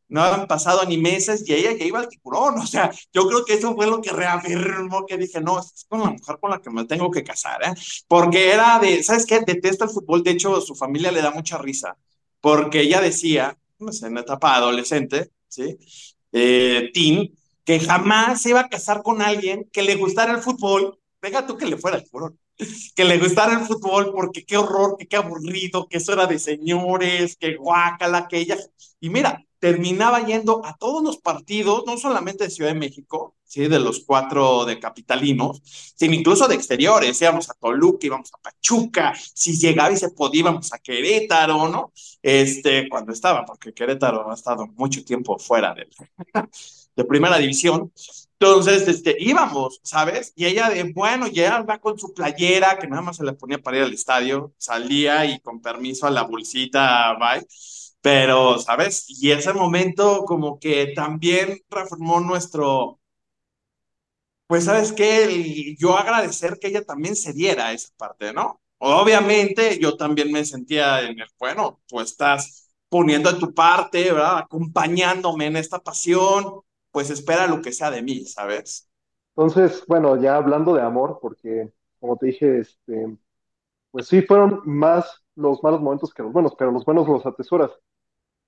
no 0.08 0.22
han 0.22 0.46
pasado 0.46 0.84
ni 0.84 0.98
meses 0.98 1.42
y 1.48 1.54
ella 1.54 1.72
ya 1.72 1.84
iba 1.84 1.98
al 1.98 2.08
tiburón. 2.08 2.58
O 2.58 2.66
sea, 2.66 2.90
yo 3.12 3.26
creo 3.26 3.44
que 3.44 3.54
eso 3.54 3.74
fue 3.74 3.86
lo 3.86 4.00
que 4.00 4.10
reafirmó 4.10 5.06
que 5.06 5.16
dije, 5.16 5.40
no, 5.40 5.58
es 5.58 5.86
con 5.88 6.00
la 6.00 6.10
mujer 6.10 6.38
con 6.40 6.50
la 6.50 6.60
que 6.60 6.70
me 6.70 6.84
tengo 6.84 7.10
que 7.10 7.24
casar, 7.24 7.62
¿eh? 7.64 7.74
Porque 8.08 8.52
era 8.52 8.78
de, 8.78 9.02
¿sabes 9.02 9.26
qué? 9.26 9.40
Detesta 9.40 9.84
el 9.84 9.90
fútbol. 9.90 10.22
De 10.22 10.32
hecho, 10.32 10.60
su 10.60 10.74
familia 10.74 11.12
le 11.12 11.22
da 11.22 11.30
mucha 11.30 11.58
risa. 11.58 11.96
Porque 12.40 12.82
ella 12.82 13.00
decía, 13.00 13.58
no 13.78 13.92
sé, 13.92 14.06
en 14.06 14.18
etapa 14.18 14.54
adolescente, 14.56 15.32
Eh, 16.32 16.90
teen, 16.92 17.34
que 17.64 17.80
jamás 17.80 18.42
se 18.42 18.50
iba 18.50 18.60
a 18.60 18.68
casar 18.68 19.02
con 19.02 19.22
alguien 19.22 19.68
que 19.72 19.82
le 19.82 19.96
gustara 19.96 20.32
el 20.32 20.42
fútbol. 20.42 20.98
Venga 21.20 21.46
tú 21.46 21.56
que 21.56 21.66
le 21.66 21.76
fuera 21.76 21.96
al 21.96 22.04
tiburón 22.04 22.38
que 22.94 23.04
le 23.04 23.18
gustara 23.18 23.52
el 23.52 23.66
fútbol 23.66 24.12
porque 24.12 24.44
qué 24.44 24.56
horror, 24.56 24.96
que 24.98 25.06
qué 25.06 25.16
aburrido, 25.16 25.88
que 25.88 25.98
eso 25.98 26.12
era 26.12 26.26
de 26.26 26.38
señores, 26.38 27.36
que 27.36 27.56
guácala, 27.56 28.28
que 28.28 28.38
ella. 28.38 28.56
Y 29.00 29.10
mira, 29.10 29.44
terminaba 29.58 30.24
yendo 30.24 30.64
a 30.64 30.76
todos 30.76 31.02
los 31.02 31.18
partidos, 31.18 31.84
no 31.86 31.98
solamente 31.98 32.44
de 32.44 32.50
Ciudad 32.50 32.72
de 32.72 32.78
México, 32.78 33.35
¿sí? 33.46 33.68
de 33.68 33.78
los 33.78 34.00
cuatro 34.00 34.64
de 34.64 34.78
capitalinos, 34.78 35.62
sino 35.94 36.14
incluso 36.14 36.48
de 36.48 36.54
exteriores, 36.54 37.20
íbamos 37.20 37.48
a 37.50 37.54
Toluca, 37.54 38.06
íbamos 38.06 38.32
a 38.34 38.38
Pachuca, 38.38 39.14
si 39.34 39.56
llegaba 39.56 39.92
y 39.92 39.96
se 39.96 40.10
podía, 40.10 40.40
íbamos 40.40 40.72
a 40.72 40.78
Querétaro, 40.78 41.68
¿no? 41.68 41.92
Este, 42.22 42.88
cuando 42.88 43.12
estaba, 43.12 43.44
porque 43.44 43.72
Querétaro 43.72 44.30
ha 44.30 44.34
estado 44.34 44.66
mucho 44.66 45.04
tiempo 45.04 45.38
fuera 45.38 45.74
de, 45.74 45.88
de 46.96 47.04
primera 47.04 47.38
división, 47.38 47.92
entonces, 48.38 48.86
este, 48.86 49.16
íbamos, 49.18 49.80
¿sabes? 49.82 50.32
Y 50.36 50.44
ella 50.44 50.68
de, 50.68 50.84
bueno, 50.92 51.26
ya 51.26 51.62
va 51.62 51.78
con 51.78 51.98
su 51.98 52.12
playera, 52.12 52.78
que 52.78 52.86
nada 52.86 53.00
más 53.00 53.16
se 53.16 53.24
le 53.24 53.32
ponía 53.32 53.58
para 53.58 53.78
ir 53.78 53.82
al 53.84 53.94
estadio, 53.94 54.52
salía 54.58 55.24
y 55.24 55.40
con 55.40 55.62
permiso 55.62 56.06
a 56.06 56.10
la 56.10 56.22
bolsita, 56.22 57.14
bye. 57.18 57.46
Pero, 58.02 58.58
¿sabes? 58.58 59.06
Y 59.08 59.30
ese 59.30 59.52
momento 59.54 60.24
como 60.26 60.58
que 60.60 60.92
también 60.94 61.62
reformó 61.70 62.20
nuestro, 62.20 63.00
pues, 64.46 64.64
¿sabes 64.64 64.92
qué? 64.92 65.74
yo 65.78 65.96
agradecer 65.96 66.58
que 66.60 66.68
ella 66.68 66.84
también 66.84 67.16
se 67.16 67.32
diera 67.32 67.72
esa 67.72 67.88
parte, 67.96 68.32
¿no? 68.32 68.60
Obviamente 68.78 69.78
yo 69.78 69.96
también 69.96 70.30
me 70.32 70.44
sentía 70.44 71.00
en 71.02 71.18
el, 71.20 71.28
bueno, 71.38 71.80
pues 71.88 72.10
estás 72.10 72.70
poniendo 72.88 73.32
de 73.32 73.40
tu 73.40 73.54
parte, 73.54 74.12
¿verdad? 74.12 74.38
Acompañándome 74.38 75.46
en 75.46 75.56
esta 75.56 75.78
pasión, 75.78 76.60
pues 76.90 77.10
espera 77.10 77.46
lo 77.46 77.60
que 77.60 77.72
sea 77.72 77.90
de 77.90 78.02
mí, 78.02 78.24
¿sabes? 78.24 78.88
Entonces, 79.34 79.84
bueno, 79.86 80.20
ya 80.20 80.36
hablando 80.36 80.74
de 80.74 80.82
amor, 80.82 81.18
porque 81.20 81.72
como 82.00 82.16
te 82.16 82.26
dije, 82.26 82.60
este, 82.60 83.16
pues 83.90 84.08
sí, 84.08 84.22
fueron 84.22 84.60
más 84.64 85.22
los 85.34 85.62
malos 85.62 85.80
momentos 85.80 86.12
que 86.14 86.22
los 86.22 86.32
buenos, 86.32 86.54
pero 86.58 86.70
los 86.70 86.84
buenos 86.84 87.08
los 87.08 87.26
atesoras. 87.26 87.70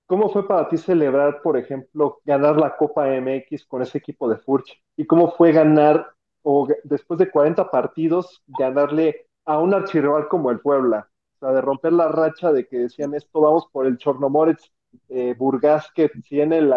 ¿Cómo 0.09 0.31
fue 0.31 0.47
para 0.47 0.67
ti 0.67 0.75
celebrar, 0.75 1.39
por 1.43 1.55
ejemplo, 1.55 2.19
ganar 2.25 2.57
la 2.57 2.75
Copa 2.75 3.07
MX 3.15 3.67
con 3.67 3.83
ese 3.83 3.99
equipo 3.99 4.27
de 4.27 4.37
Furch? 4.37 4.81
¿Y 4.97 5.05
cómo 5.05 5.33
fue 5.33 5.51
ganar, 5.51 6.15
o 6.41 6.67
después 6.83 7.19
de 7.19 7.29
40 7.29 7.69
partidos, 7.69 8.41
ganarle 8.47 9.27
a 9.45 9.59
un 9.59 9.71
archirrival 9.71 10.27
como 10.27 10.49
el 10.49 10.61
Puebla? 10.61 11.07
O 11.35 11.45
sea, 11.45 11.53
de 11.53 11.61
romper 11.61 11.93
la 11.93 12.07
racha 12.07 12.51
de 12.51 12.67
que 12.67 12.77
decían 12.77 13.13
esto, 13.13 13.39
vamos 13.39 13.67
por 13.71 13.85
el 13.85 13.99
Chornomorets 13.99 14.71
eh, 15.09 15.35
Burgas 15.37 15.91
que 15.93 16.09
tiene 16.27 16.57
el 16.57 16.73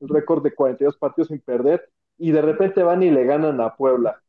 récord 0.00 0.42
de 0.42 0.54
42 0.54 0.98
partidos 0.98 1.28
sin 1.28 1.40
perder 1.40 1.88
y 2.18 2.32
de 2.32 2.42
repente 2.42 2.82
van 2.82 3.02
y 3.02 3.10
le 3.10 3.24
ganan 3.24 3.62
a 3.62 3.74
Puebla. 3.74 4.20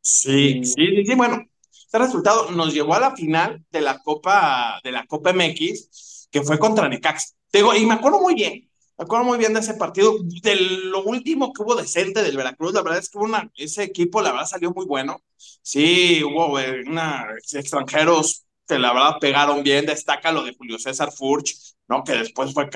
Sí, 0.00 0.64
sí, 0.64 1.06
sí, 1.06 1.14
bueno, 1.14 1.46
este 1.70 1.98
resultado 2.00 2.50
nos 2.50 2.74
llevó 2.74 2.94
a 2.94 3.00
la 3.00 3.14
final 3.14 3.64
de 3.70 3.80
la 3.80 4.00
Copa, 4.00 4.80
de 4.82 4.90
la 4.90 5.06
Copa 5.06 5.32
MX, 5.32 6.13
que 6.34 6.42
fue 6.42 6.58
contra 6.58 6.88
Necaxa. 6.88 7.28
y 7.52 7.86
me 7.86 7.94
acuerdo 7.94 8.20
muy 8.20 8.34
bien, 8.34 8.68
me 8.98 9.04
acuerdo 9.04 9.24
muy 9.24 9.38
bien 9.38 9.54
de 9.54 9.60
ese 9.60 9.74
partido, 9.74 10.16
de 10.20 10.56
lo 10.56 11.04
último 11.04 11.52
que 11.52 11.62
hubo 11.62 11.76
decente 11.76 12.24
del 12.24 12.36
Veracruz, 12.36 12.74
la 12.74 12.82
verdad 12.82 12.98
es 12.98 13.08
que 13.08 13.20
ese 13.62 13.84
equipo, 13.84 14.20
la 14.20 14.32
verdad, 14.32 14.46
salió 14.46 14.72
muy 14.72 14.84
bueno. 14.84 15.22
Sí, 15.62 16.24
hubo 16.24 16.58
eh, 16.58 16.82
una, 16.88 17.24
extranjeros 17.52 18.46
que 18.66 18.80
la 18.80 18.92
verdad 18.92 19.18
pegaron 19.20 19.62
bien, 19.62 19.86
destaca 19.86 20.32
lo 20.32 20.42
de 20.42 20.56
Julio 20.56 20.76
César 20.76 21.12
Furch, 21.12 21.54
¿no? 21.86 22.02
Que 22.02 22.14
después 22.14 22.52
fue 22.52 22.68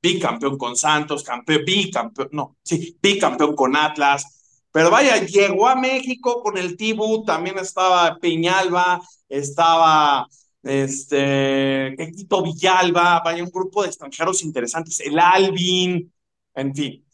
bicampeón 0.00 0.56
con 0.56 0.76
Santos, 0.76 1.24
campeón, 1.24 1.64
bicampeón, 1.66 2.28
no, 2.30 2.56
sí, 2.62 2.96
bicampeón 3.02 3.56
con 3.56 3.74
Atlas. 3.74 4.60
Pero 4.70 4.88
vaya, 4.88 5.16
llegó 5.26 5.66
a 5.66 5.74
México 5.74 6.40
con 6.40 6.56
el 6.58 6.76
Tibu, 6.76 7.24
también 7.24 7.58
estaba 7.58 8.18
Peñalba, 8.18 9.00
estaba 9.28 10.28
este, 10.62 11.96
Quito 12.16 12.42
Villalba, 12.42 13.20
vaya, 13.24 13.42
un 13.42 13.50
grupo 13.50 13.82
de 13.82 13.88
extranjeros 13.88 14.42
interesantes, 14.42 15.00
el 15.00 15.18
Alvin, 15.18 16.12
en 16.54 16.74
fin. 16.74 17.04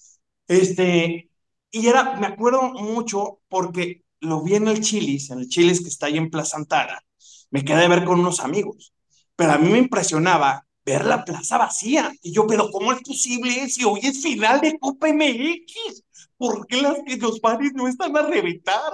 Este, 0.46 1.30
y 1.70 1.86
era, 1.86 2.16
me 2.16 2.26
acuerdo 2.26 2.62
mucho 2.74 3.40
porque 3.48 4.04
lo 4.20 4.42
vi 4.42 4.54
en 4.56 4.68
el 4.68 4.80
Chilis, 4.80 5.30
en 5.30 5.40
el 5.40 5.48
Chilis 5.48 5.80
que 5.82 5.88
está 5.88 6.06
ahí 6.06 6.16
en 6.16 6.30
Plaza 6.30 6.56
Antara, 6.56 7.02
me 7.50 7.64
quedé 7.64 7.84
a 7.84 7.88
ver 7.88 8.04
con 8.04 8.20
unos 8.20 8.40
amigos, 8.40 8.94
pero 9.36 9.52
a 9.52 9.58
mí 9.58 9.68
me 9.70 9.78
impresionaba 9.78 10.66
ver 10.84 11.04
la 11.04 11.24
plaza 11.24 11.58
vacía. 11.58 12.10
Y 12.22 12.32
yo, 12.32 12.46
pero 12.46 12.70
¿cómo 12.70 12.92
es 12.92 13.02
posible 13.02 13.68
si 13.68 13.84
hoy 13.84 14.00
es 14.02 14.22
final 14.22 14.60
de 14.60 14.78
Copa 14.78 15.08
MX? 15.08 16.04
¿Por 16.38 16.66
qué 16.68 16.82
las, 16.82 16.98
los 17.20 17.40
bares 17.40 17.72
no 17.74 17.88
están 17.88 18.16
a 18.16 18.22
reventar? 18.22 18.92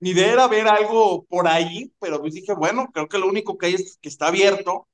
Ni 0.00 0.10
idea 0.10 0.32
era 0.32 0.48
ver 0.48 0.68
algo 0.68 1.24
por 1.24 1.48
ahí, 1.48 1.92
pero 2.00 2.20
pues 2.20 2.34
dije, 2.34 2.54
bueno, 2.54 2.88
creo 2.92 3.08
que 3.08 3.18
lo 3.18 3.28
único 3.28 3.58
que 3.58 3.66
hay 3.66 3.74
es 3.74 3.98
que 4.00 4.08
está 4.08 4.28
abierto, 4.28 4.88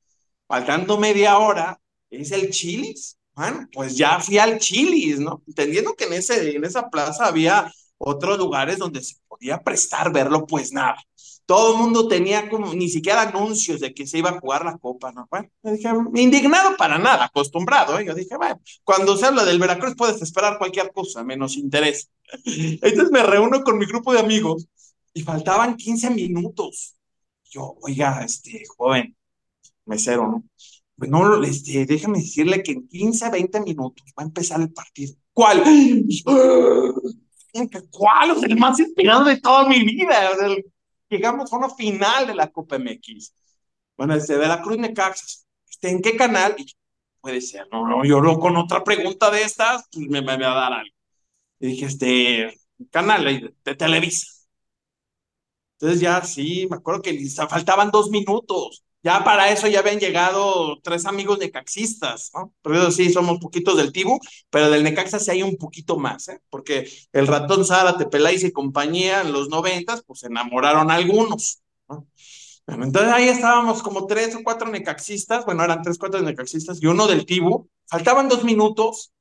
faltando 0.48 0.98
media 0.98 1.38
hora, 1.38 1.80
es 2.10 2.32
el 2.32 2.50
Chilis. 2.50 3.18
Bueno, 3.34 3.68
pues 3.72 3.96
ya 3.96 4.20
fui 4.20 4.38
al 4.38 4.58
Chilis, 4.58 5.20
¿no? 5.20 5.42
Entendiendo 5.46 5.94
que 5.94 6.04
en, 6.04 6.14
ese, 6.14 6.56
en 6.56 6.64
esa 6.64 6.88
plaza 6.90 7.26
había 7.26 7.72
otros 7.98 8.38
lugares 8.38 8.78
donde 8.78 9.02
se 9.02 9.16
podía 9.28 9.58
prestar 9.62 10.12
verlo, 10.12 10.46
pues 10.46 10.72
nada. 10.72 10.96
Todo 11.46 11.74
el 11.74 11.80
mundo 11.80 12.06
tenía 12.06 12.48
como, 12.48 12.72
ni 12.74 12.88
siquiera 12.88 13.22
anuncios 13.22 13.80
de 13.80 13.92
que 13.92 14.06
se 14.06 14.18
iba 14.18 14.30
a 14.30 14.40
jugar 14.40 14.64
la 14.64 14.78
copa, 14.78 15.12
¿no? 15.12 15.26
Bueno, 15.30 15.48
me 15.62 15.72
dije, 15.72 15.90
indignado 16.14 16.76
para 16.76 16.98
nada, 16.98 17.24
acostumbrado, 17.24 17.98
¿eh? 17.98 18.04
Yo 18.06 18.14
dije, 18.14 18.36
bueno, 18.36 18.60
cuando 18.84 19.16
se 19.16 19.26
habla 19.26 19.44
del 19.44 19.58
Veracruz 19.58 19.94
puedes 19.96 20.22
esperar 20.22 20.58
cualquier 20.58 20.92
cosa, 20.92 21.24
menos 21.24 21.56
interés. 21.56 22.10
Entonces 22.44 23.10
me 23.10 23.22
reúno 23.22 23.62
con 23.62 23.78
mi 23.78 23.86
grupo 23.86 24.12
de 24.12 24.20
amigos 24.20 24.68
y 25.12 25.22
faltaban 25.22 25.76
15 25.76 26.10
minutos. 26.10 26.96
Yo, 27.50 27.76
oiga, 27.82 28.22
este, 28.24 28.62
joven, 28.76 29.16
mesero, 29.84 30.28
¿no? 30.28 30.44
pues 31.00 31.10
no, 31.10 31.42
este, 31.42 31.86
déjame 31.86 32.18
decirle 32.18 32.62
que 32.62 32.72
en 32.72 32.86
15, 32.86 33.30
20 33.30 33.60
minutos 33.60 34.04
va 34.18 34.22
a 34.22 34.26
empezar 34.26 34.60
el 34.60 34.70
partido. 34.70 35.14
¿Cuál? 35.32 35.64
¿Cuál? 37.90 38.30
O 38.32 38.42
el 38.44 38.56
más 38.58 38.78
inspirado 38.78 39.24
de 39.24 39.40
toda 39.40 39.66
mi 39.66 39.82
vida. 39.82 40.30
O 40.30 40.38
llegamos 41.10 41.52
a 41.52 41.56
una 41.56 41.70
final 41.70 42.26
de 42.26 42.34
la 42.34 42.50
Copa 42.50 42.76
MX. 42.78 43.34
Bueno, 43.96 44.14
desde 44.14 44.38
de 44.38 44.48
la 44.48 44.62
Cruz 44.62 44.78
Necaxa. 44.78 45.26
Este, 45.68 45.90
¿En 45.90 46.00
qué 46.02 46.16
canal? 46.16 46.54
Y 46.58 46.66
puede 47.20 47.40
ser, 47.40 47.66
no, 47.72 47.86
no, 47.86 48.04
yo 48.04 48.20
lo, 48.20 48.38
con 48.40 48.56
otra 48.56 48.82
pregunta 48.84 49.30
de 49.30 49.42
estas, 49.42 49.84
pues 49.92 50.08
me, 50.08 50.22
me, 50.22 50.36
va 50.38 50.52
a 50.52 50.60
dar 50.60 50.72
algo. 50.72 50.94
Y 51.60 51.68
dije, 51.68 51.86
este, 51.86 52.60
canal 52.90 53.54
de 53.64 53.74
Televisa. 53.76 54.26
Entonces 55.78 56.00
ya 56.00 56.22
sí, 56.22 56.66
me 56.70 56.76
acuerdo 56.76 57.02
que 57.02 57.18
faltaban 57.48 57.90
dos 57.90 58.10
minutos. 58.10 58.84
Ya 59.02 59.24
para 59.24 59.50
eso 59.50 59.66
ya 59.66 59.80
habían 59.80 59.98
llegado 59.98 60.78
tres 60.82 61.06
amigos 61.06 61.38
necaxistas, 61.38 62.30
¿no? 62.34 62.52
Pero 62.62 62.90
sí, 62.90 63.10
somos 63.10 63.38
poquitos 63.38 63.76
del 63.78 63.92
Tibu, 63.92 64.20
pero 64.50 64.70
del 64.70 64.84
Necaxa 64.84 65.18
sí 65.18 65.30
hay 65.30 65.42
un 65.42 65.56
poquito 65.56 65.96
más, 65.96 66.28
¿eh? 66.28 66.40
Porque 66.50 66.90
el 67.12 67.26
ratón 67.26 67.64
Zárate, 67.64 68.06
Peláez 68.06 68.44
y 68.44 68.52
compañía 68.52 69.22
en 69.22 69.32
los 69.32 69.48
noventas, 69.48 70.02
pues 70.06 70.22
enamoraron 70.24 70.90
algunos, 70.90 71.62
¿no? 71.88 72.06
Bueno, 72.66 72.84
entonces 72.84 73.12
ahí 73.12 73.28
estábamos 73.28 73.82
como 73.82 74.06
tres 74.06 74.34
o 74.36 74.42
cuatro 74.44 74.68
necaxistas, 74.68 75.44
bueno, 75.46 75.64
eran 75.64 75.82
tres, 75.82 75.98
cuatro 75.98 76.20
necaxistas 76.20 76.80
y 76.82 76.86
uno 76.86 77.06
del 77.06 77.24
Tibu. 77.24 77.68
Faltaban 77.88 78.28
dos 78.28 78.44
minutos 78.44 79.12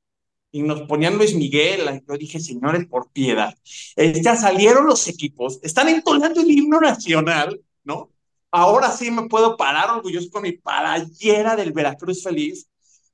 y 0.52 0.62
nos 0.62 0.82
ponían 0.82 1.16
Luis 1.16 1.34
Miguel. 1.34 2.02
Yo 2.06 2.16
dije, 2.18 2.38
señores, 2.38 2.86
por 2.86 3.10
piedad. 3.10 3.54
Eh, 3.96 4.20
ya 4.22 4.36
salieron 4.36 4.86
los 4.86 5.08
equipos, 5.08 5.58
están 5.62 5.88
entonando 5.88 6.40
el 6.40 6.50
himno 6.50 6.80
nacional, 6.80 7.60
¿no? 7.84 8.10
Ahora 8.52 8.90
sí 8.90 9.10
me 9.10 9.28
puedo 9.28 9.56
parar 9.56 9.90
orgulloso 9.90 10.30
con 10.30 10.42
mi 10.42 10.52
playera 10.52 11.54
del 11.56 11.72
Veracruz 11.72 12.22
feliz. 12.22 12.68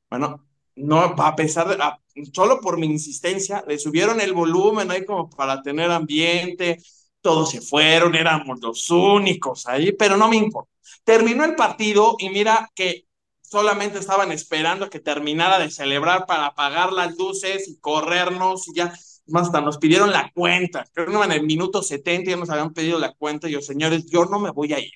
Bueno, 0.08 0.46
no, 0.76 1.00
a 1.00 1.36
pesar 1.36 1.68
de, 1.68 1.82
a, 1.82 1.98
solo 2.32 2.60
por 2.60 2.78
mi 2.78 2.86
insistencia, 2.86 3.64
le 3.66 3.78
subieron 3.78 4.20
el 4.20 4.32
volumen 4.32 4.90
ahí 4.90 5.04
como 5.04 5.28
para 5.30 5.62
tener 5.62 5.90
ambiente, 5.90 6.82
todos 7.20 7.50
se 7.50 7.60
fueron, 7.60 8.14
éramos 8.14 8.60
los 8.60 8.88
únicos 8.90 9.66
ahí, 9.66 9.92
pero 9.92 10.16
no 10.16 10.28
me 10.28 10.36
importa. 10.36 10.70
Terminó 11.04 11.44
el 11.44 11.54
partido 11.54 12.16
y 12.18 12.30
mira 12.30 12.70
que 12.74 13.06
solamente 13.42 13.98
estaban 13.98 14.32
esperando 14.32 14.90
que 14.90 15.00
terminara 15.00 15.58
de 15.58 15.70
celebrar 15.70 16.26
para 16.26 16.46
apagar 16.46 16.92
las 16.92 17.16
luces 17.16 17.68
y 17.68 17.78
corrernos 17.78 18.68
y 18.68 18.74
ya, 18.74 18.92
más 19.26 19.46
hasta 19.46 19.60
nos 19.60 19.78
pidieron 19.78 20.12
la 20.12 20.30
cuenta. 20.34 20.84
Creo 20.92 21.06
que 21.06 21.26
en 21.26 21.32
el 21.32 21.42
minuto 21.44 21.82
70 21.82 22.30
ya 22.30 22.36
nos 22.36 22.50
habían 22.50 22.72
pedido 22.72 22.98
la 22.98 23.12
cuenta 23.12 23.48
y 23.48 23.52
yo, 23.52 23.60
señores, 23.60 24.06
yo 24.06 24.24
no 24.26 24.38
me 24.38 24.50
voy 24.50 24.72
a 24.72 24.78
ir 24.80 24.92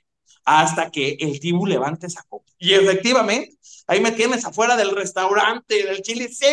hasta 0.58 0.90
que 0.90 1.16
el 1.20 1.38
Tibu 1.38 1.66
levante 1.66 2.06
esa 2.08 2.24
copa. 2.28 2.50
Y 2.58 2.74
efectivamente, 2.74 3.56
ahí 3.86 4.00
me 4.00 4.10
tienes 4.10 4.44
afuera 4.44 4.76
del 4.76 4.90
restaurante 4.90 5.86
del 5.86 6.02
Chile, 6.02 6.28
sí, 6.28 6.46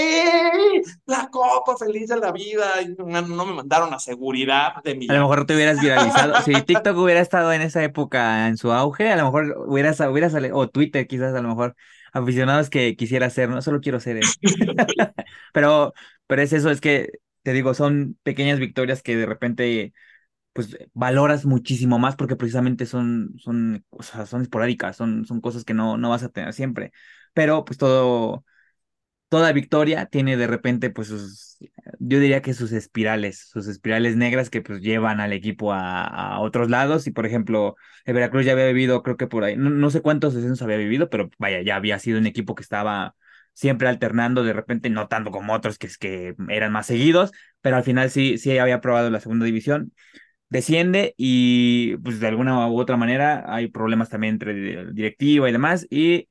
la 1.06 1.30
copa, 1.32 1.75
feliz 1.77 2.08
de 2.10 2.18
la 2.18 2.32
vida. 2.32 2.70
Y 2.82 2.89
no, 2.89 3.22
no, 3.22 3.46
me 3.46 3.54
mandaron 3.54 3.92
a 3.94 4.00
seguridad 4.00 4.74
de 4.84 4.96
mi. 4.96 5.08
A 5.10 5.13
lo 5.13 5.22
mejor 5.22 5.46
te 5.46 5.56
hubieras 5.56 5.82
viralizado. 5.82 6.36
si 6.46 6.54
TikTok 6.54 6.96
hubiera 6.98 7.20
estado 7.20 7.51
en 7.51 7.62
esa 7.62 7.84
época 7.84 8.48
en 8.48 8.58
su 8.58 8.72
auge, 8.72 9.10
a 9.12 9.16
lo 9.16 9.25
mejor 9.25 9.66
hubieras, 9.68 10.00
hubieras 10.00 10.34
o 10.54 10.70
Twitter 10.70 11.08
quizás 11.08 11.34
a 11.34 11.42
lo 11.42 11.50
mejor 11.50 11.75
aficionados 12.13 12.70
que 12.70 12.96
quisiera 12.96 13.30
ser, 13.32 13.50
no 13.50 13.62
solo 13.63 13.82
quiero 13.82 14.00
ser 14.00 14.18
él. 14.18 14.25
pero, 15.54 15.94
pero 16.27 16.42
es 16.44 16.54
eso, 16.54 16.70
es 16.70 16.82
que 16.82 17.10
te 17.42 17.54
digo, 17.54 17.74
son 17.74 18.18
pequeñas 18.24 18.60
victorias 18.60 19.01
que 19.01 19.16
de 19.16 19.25
repente 19.25 19.94
pues 20.58 20.76
valoras 20.96 21.46
muchísimo 21.46 22.00
más 22.00 22.16
porque 22.16 22.36
precisamente 22.36 22.88
son, 22.88 23.36
son, 23.38 23.86
o 23.92 24.02
son 24.04 24.42
esporádicas, 24.42 24.98
son, 24.98 25.24
son 25.26 25.40
cosas 25.40 25.64
que 25.64 25.76
no, 25.76 25.98
no 25.98 26.10
vas 26.10 26.24
a 26.24 26.30
tener 26.30 26.52
siempre. 26.54 26.92
Pero 27.34 27.64
pues 27.64 27.78
todo, 27.78 28.44
toda 29.30 29.52
victoria 29.54 30.06
tiene 30.08 30.38
de 30.38 30.48
repente 30.48 30.90
pues 30.90 31.10
sus, 31.10 31.58
yo 32.00 32.20
diría 32.20 32.42
que 32.42 32.54
sus 32.54 32.72
espirales, 32.72 33.50
sus 33.52 33.68
espirales 33.68 34.16
negras 34.16 34.50
que 34.50 34.62
pues 34.62 34.82
llevan 34.82 35.20
al 35.20 35.34
equipo 35.34 35.74
a, 35.74 36.06
a 36.06 36.40
otros 36.40 36.70
lados. 36.70 37.08
Y 37.08 37.12
por 37.12 37.26
ejemplo, 37.26 37.76
el 38.06 38.14
Veracruz 38.16 38.46
ya 38.46 38.54
había 38.54 38.68
vivido, 38.68 39.04
creo 39.04 39.18
que 39.18 39.28
por 39.28 39.44
ahí, 39.44 39.58
no, 39.58 39.70
no 39.70 39.90
sé 39.92 40.02
cuántos 40.02 40.34
descensos 40.34 40.62
había 40.64 40.78
vivido, 40.78 41.10
pero 41.10 41.30
vaya, 41.40 41.62
ya 41.62 41.76
había 41.76 42.00
sido 42.00 42.20
un 42.20 42.28
equipo 42.28 42.56
que 42.56 42.64
estaba 42.64 43.16
siempre 43.54 43.88
alternando, 43.88 44.44
de 44.44 44.54
repente 44.54 44.90
no 44.90 45.08
tanto 45.08 45.32
como 45.32 45.54
otros 45.54 45.78
que, 45.80 45.90
que 46.00 46.36
eran 46.50 46.72
más 46.72 46.86
seguidos, 46.88 47.32
pero 47.62 47.76
al 47.78 47.84
final 47.84 48.10
sí, 48.12 48.38
sí 48.38 48.58
había 48.60 48.82
probado 48.82 49.10
la 49.10 49.20
segunda 49.20 49.46
división 49.46 49.94
desciende 50.50 51.13
y 51.18 51.98
pues 51.98 52.20
de 52.20 52.27
alguna 52.27 52.68
u 52.68 52.80
otra 52.80 52.98
manera 52.98 53.44
hay 53.48 53.67
problemas 53.67 54.10
también 54.10 54.36
entre 54.36 54.91
directiva 54.93 55.50
y 55.50 55.52
demás 55.52 55.88
y 55.89 56.28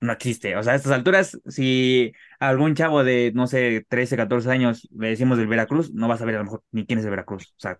no 0.00 0.12
existe. 0.12 0.56
O 0.56 0.62
sea, 0.62 0.74
a 0.74 0.76
estas 0.76 0.92
alturas, 0.92 1.38
si 1.46 2.12
algún 2.40 2.74
chavo 2.74 3.04
de, 3.04 3.32
no 3.34 3.46
sé, 3.46 3.86
13, 3.88 4.16
14 4.16 4.50
años 4.50 4.88
le 4.96 5.10
decimos 5.10 5.38
del 5.38 5.46
Veracruz, 5.46 5.92
no 5.94 6.08
vas 6.08 6.20
a 6.20 6.24
ver 6.24 6.36
a 6.36 6.38
lo 6.38 6.44
mejor 6.44 6.64
ni 6.72 6.86
quién 6.86 6.98
es 6.98 7.04
el 7.04 7.10
Veracruz. 7.12 7.46
O 7.56 7.60
sea, 7.60 7.78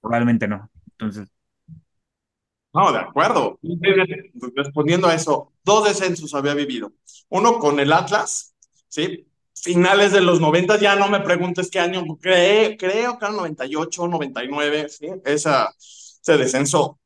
probablemente 0.00 0.46
no. 0.48 0.70
Entonces. 0.92 1.28
No, 2.72 2.92
de 2.92 2.98
acuerdo. 2.98 3.58
Respondiendo 4.54 5.08
a 5.08 5.14
eso, 5.14 5.52
dos 5.64 5.84
descensos 5.88 6.34
había 6.34 6.54
vivido. 6.54 6.92
Uno 7.30 7.58
con 7.58 7.80
el 7.80 7.92
Atlas, 7.92 8.54
¿sí? 8.88 9.26
Finales 9.62 10.12
de 10.12 10.20
los 10.20 10.40
90, 10.40 10.78
ya 10.78 10.96
no 10.96 11.08
me 11.08 11.20
preguntes 11.20 11.70
qué 11.70 11.80
año, 11.80 12.04
creo, 12.20 12.76
creo 12.76 13.18
que 13.18 13.24
era 13.24 13.32
98, 13.32 14.08
99, 14.08 14.88
¿sí? 14.88 15.08
Esa, 15.24 15.74
ese 15.78 16.36
descenso, 16.36 16.98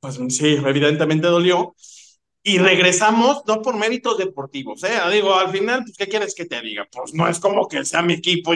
pues 0.00 0.18
sí, 0.28 0.54
evidentemente 0.64 1.26
dolió. 1.28 1.74
Y 2.42 2.58
regresamos, 2.58 3.42
no 3.46 3.60
por 3.60 3.76
méritos 3.76 4.18
deportivos, 4.18 4.84
¿eh? 4.84 5.00
Digo, 5.12 5.34
al 5.34 5.50
final, 5.50 5.82
pues, 5.82 5.96
¿qué 5.96 6.06
quieres 6.06 6.32
que 6.32 6.44
te 6.44 6.60
diga? 6.60 6.86
Pues 6.92 7.12
no 7.12 7.26
es 7.26 7.40
como 7.40 7.66
que 7.66 7.84
sea 7.84 8.02
mi 8.02 8.14
equipo, 8.14 8.52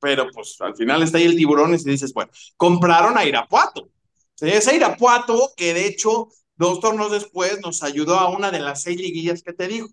pero 0.00 0.28
pues 0.32 0.56
al 0.60 0.74
final 0.74 1.02
está 1.02 1.18
ahí 1.18 1.24
el 1.24 1.36
tiburón 1.36 1.74
y 1.74 1.76
dices, 1.76 2.14
bueno, 2.14 2.30
compraron 2.56 3.18
a 3.18 3.24
Irapuato. 3.26 3.90
¿sí? 4.34 4.48
Ese 4.48 4.74
Irapuato 4.74 5.52
que 5.54 5.74
de 5.74 5.86
hecho, 5.86 6.28
dos 6.56 6.80
tornos 6.80 7.12
después 7.12 7.60
nos 7.60 7.82
ayudó 7.82 8.18
a 8.18 8.30
una 8.30 8.50
de 8.50 8.60
las 8.60 8.82
seis 8.82 8.98
liguillas 8.98 9.42
que 9.42 9.52
te 9.52 9.68
digo. 9.68 9.88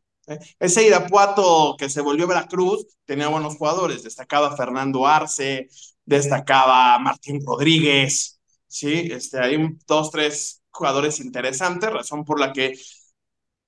Ese 0.60 0.86
Irapuato 0.86 1.76
que 1.78 1.90
se 1.90 2.02
volvió 2.02 2.28
Veracruz 2.28 2.86
tenía 3.06 3.30
buenos 3.30 3.56
jugadores, 3.56 4.04
destacaba 4.04 4.56
Fernando 4.58 5.08
Arce, 5.08 5.70
destacaba 6.06 7.00
Martín 7.00 7.40
Rodríguez, 7.46 8.40
¿sí? 8.68 9.10
Este, 9.12 9.40
hay 9.40 9.58
dos, 9.88 10.12
tres 10.12 10.62
jugadores 10.70 11.20
interesantes, 11.20 11.92
razón 11.92 12.26
por 12.26 12.40
la 12.40 12.52
que 12.52 12.74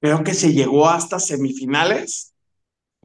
creo 0.02 0.24
que 0.24 0.34
se 0.34 0.54
llegó 0.54 0.89
hasta 0.89 1.19
semifinales 1.19 2.34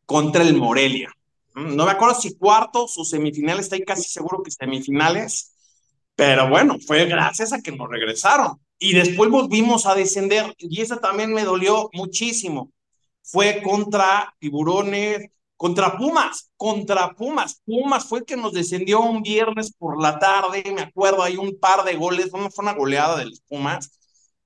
contra 0.05 0.43
el 0.43 0.57
Morelia. 0.57 1.11
Mm, 1.55 1.77
no 1.77 1.87
me 1.87 1.93
acuerdo 1.93 2.21
si 2.21 2.37
cuartos 2.37 2.99
o 2.99 3.05
semifinales, 3.05 3.67
estoy 3.67 3.85
casi 3.85 4.09
seguro 4.09 4.43
que 4.43 4.51
semifinales, 4.51 5.55
pero 6.17 6.49
bueno, 6.49 6.77
fue 6.85 7.07
gracias 7.07 7.53
a 7.53 7.61
que 7.61 7.73
nos 7.73 7.89
regresaron. 7.89 8.61
Y 8.79 8.95
después 8.95 9.31
volvimos 9.31 9.87
a 9.87 9.95
descender, 9.95 10.55
y 10.59 10.81
eso 10.81 10.97
también 10.99 11.33
me 11.33 11.45
dolió 11.45 11.89
muchísimo 11.93 12.74
fue 13.25 13.63
contra 13.63 14.35
Tiburones, 14.39 15.31
contra 15.57 15.97
Pumas, 15.97 16.51
contra 16.57 17.15
Pumas. 17.15 17.63
Pumas 17.65 18.07
fue 18.07 18.21
el 18.21 18.25
que 18.25 18.37
nos 18.37 18.53
descendió 18.53 19.01
un 19.01 19.23
viernes 19.23 19.73
por 19.77 20.01
la 20.01 20.19
tarde, 20.19 20.63
me 20.75 20.83
acuerdo, 20.83 21.23
hay 21.23 21.37
un 21.37 21.59
par 21.59 21.85
de 21.85 21.97
goles, 21.97 22.31
fue 22.31 22.49
una 22.59 22.75
goleada 22.75 23.17
de 23.19 23.27
los 23.27 23.41
Pumas. 23.41 23.99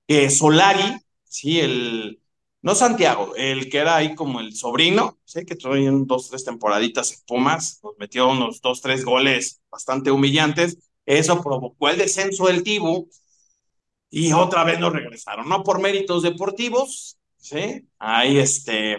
Eh, 0.07 0.31
Solari, 0.31 0.97
sí, 1.25 1.61
el, 1.61 2.21
no 2.63 2.75
Santiago, 2.75 3.35
el 3.37 3.71
que 3.71 3.79
era 3.79 3.97
ahí 3.97 4.15
como 4.15 4.41
el 4.41 4.55
sobrino, 4.55 5.19
sé 5.25 5.45
que 5.45 5.57
trae 5.57 5.89
dos, 5.91 6.29
tres 6.29 6.45
temporaditas 6.45 7.13
en 7.13 7.19
Pumas, 7.27 7.81
nos 7.83 7.95
metió 7.99 8.29
unos 8.31 8.61
dos, 8.61 8.81
tres 8.81 9.05
goles 9.05 9.61
bastante 9.71 10.11
humillantes. 10.11 10.79
Eso 11.07 11.43
provocó 11.43 11.89
el 11.89 11.99
descenso 11.99 12.47
del 12.47 12.63
Tibu 12.63 13.09
y 14.11 14.33
otra 14.33 14.65
vez 14.65 14.79
nos 14.81 14.93
regresaron, 14.93 15.49
no 15.49 15.63
por 15.63 15.81
méritos 15.81 16.23
deportivos, 16.23 17.18
¿sí? 17.39 17.89
Ahí, 17.99 18.39
este, 18.39 18.99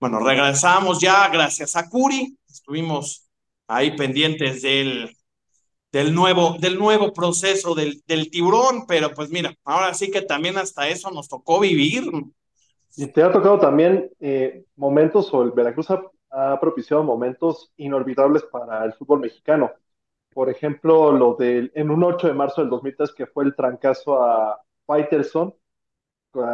bueno, 0.00 0.20
regresamos 0.20 1.00
ya 1.00 1.28
gracias 1.28 1.76
a 1.76 1.88
Curi, 1.88 2.36
estuvimos 2.48 3.28
ahí 3.66 3.96
pendientes 3.96 4.62
del, 4.62 5.16
del, 5.92 6.14
nuevo, 6.14 6.56
del 6.58 6.78
nuevo 6.78 7.12
proceso 7.12 7.74
del, 7.74 8.02
del 8.06 8.30
tiburón, 8.30 8.86
pero 8.86 9.12
pues 9.14 9.30
mira, 9.30 9.54
ahora 9.64 9.94
sí 9.94 10.10
que 10.10 10.22
también 10.22 10.58
hasta 10.58 10.88
eso 10.88 11.10
nos 11.10 11.28
tocó 11.28 11.60
vivir. 11.60 12.04
Y 12.96 13.06
te 13.06 13.22
ha 13.22 13.30
tocado 13.30 13.58
también 13.58 14.10
eh, 14.18 14.64
momentos, 14.76 15.32
o 15.32 15.42
el 15.42 15.52
Veracruz 15.52 15.88
ha, 15.90 16.60
propiciado 16.60 17.02
momentos 17.02 17.72
inolvidables 17.76 18.42
para 18.42 18.84
el 18.84 18.92
fútbol 18.92 19.20
mexicano. 19.20 19.72
Por 20.34 20.50
ejemplo, 20.50 21.10
lo 21.10 21.34
del, 21.34 21.72
en 21.74 21.90
un 21.90 22.04
8 22.04 22.26
de 22.26 22.34
marzo 22.34 22.60
del 22.60 22.70
2003, 22.70 23.12
que 23.12 23.26
fue 23.26 23.44
el 23.44 23.56
trancazo 23.56 24.22
a 24.22 24.60
Faitelson, 24.84 25.54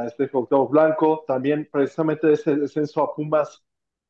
este 0.06 0.28
Octavo 0.32 0.68
Blanco, 0.68 1.24
también 1.26 1.68
precisamente 1.70 2.32
ese 2.32 2.56
descenso 2.56 3.02
a 3.02 3.14
Pumas, 3.14 3.62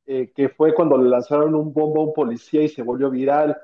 eh, 0.05 0.31
que 0.35 0.49
fue 0.49 0.73
cuando 0.73 0.97
le 0.97 1.09
lanzaron 1.09 1.55
un 1.55 1.73
bombo 1.73 2.01
a 2.01 2.05
un 2.05 2.13
policía 2.13 2.61
y 2.63 2.69
se 2.69 2.83
volvió 2.83 3.09
viral. 3.09 3.57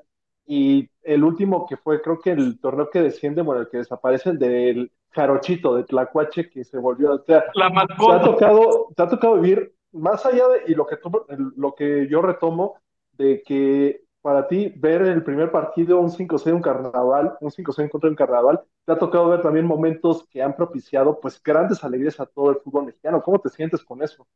y 0.45 0.89
el 1.03 1.23
último 1.23 1.65
que 1.67 1.77
fue, 1.77 2.01
creo 2.01 2.19
que 2.19 2.31
el 2.31 2.59
torneo 2.59 2.89
que 2.89 3.01
desciende, 3.01 3.41
bueno, 3.41 3.61
el 3.61 3.69
que 3.69 3.77
desaparece, 3.77 4.31
el 4.31 4.39
del 4.39 4.91
Jarochito, 5.11 5.75
de 5.75 5.83
Tlacuache, 5.83 6.49
que 6.49 6.63
se 6.63 6.77
volvió, 6.77 7.13
o 7.13 7.23
sea, 7.23 7.45
La 7.53 7.69
te 7.95 8.11
ha 8.11 8.21
tocado, 8.21 8.87
te 8.95 9.03
ha 9.03 9.07
tocado 9.07 9.39
vivir 9.39 9.73
más 9.93 10.25
allá 10.25 10.47
de, 10.49 10.63
y 10.67 10.75
lo 10.75 10.85
que, 10.85 10.97
tú- 10.97 11.25
lo 11.55 11.73
que 11.75 12.07
yo 12.09 12.21
retomo, 12.21 12.75
de 13.13 13.41
que 13.43 14.01
para 14.21 14.47
ti 14.47 14.73
ver 14.77 15.01
el 15.03 15.23
primer 15.23 15.51
partido, 15.51 15.99
un 15.99 16.11
5-6, 16.11 16.55
un 16.55 16.61
carnaval, 16.61 17.37
un 17.41 17.51
5-6 17.51 17.89
contra 17.89 18.09
un 18.09 18.15
carnaval, 18.15 18.61
te 18.85 18.91
ha 18.93 18.99
tocado 18.99 19.29
ver 19.29 19.41
también 19.41 19.65
momentos 19.65 20.25
que 20.29 20.41
han 20.41 20.55
propiciado 20.55 21.19
pues 21.19 21.41
grandes 21.43 21.83
alegrías 21.83 22.19
a 22.19 22.25
todo 22.25 22.51
el 22.51 22.57
fútbol 22.57 22.85
mexicano. 22.85 23.21
¿Cómo 23.23 23.39
te 23.39 23.49
sientes 23.49 23.83
con 23.83 24.01
eso? 24.03 24.27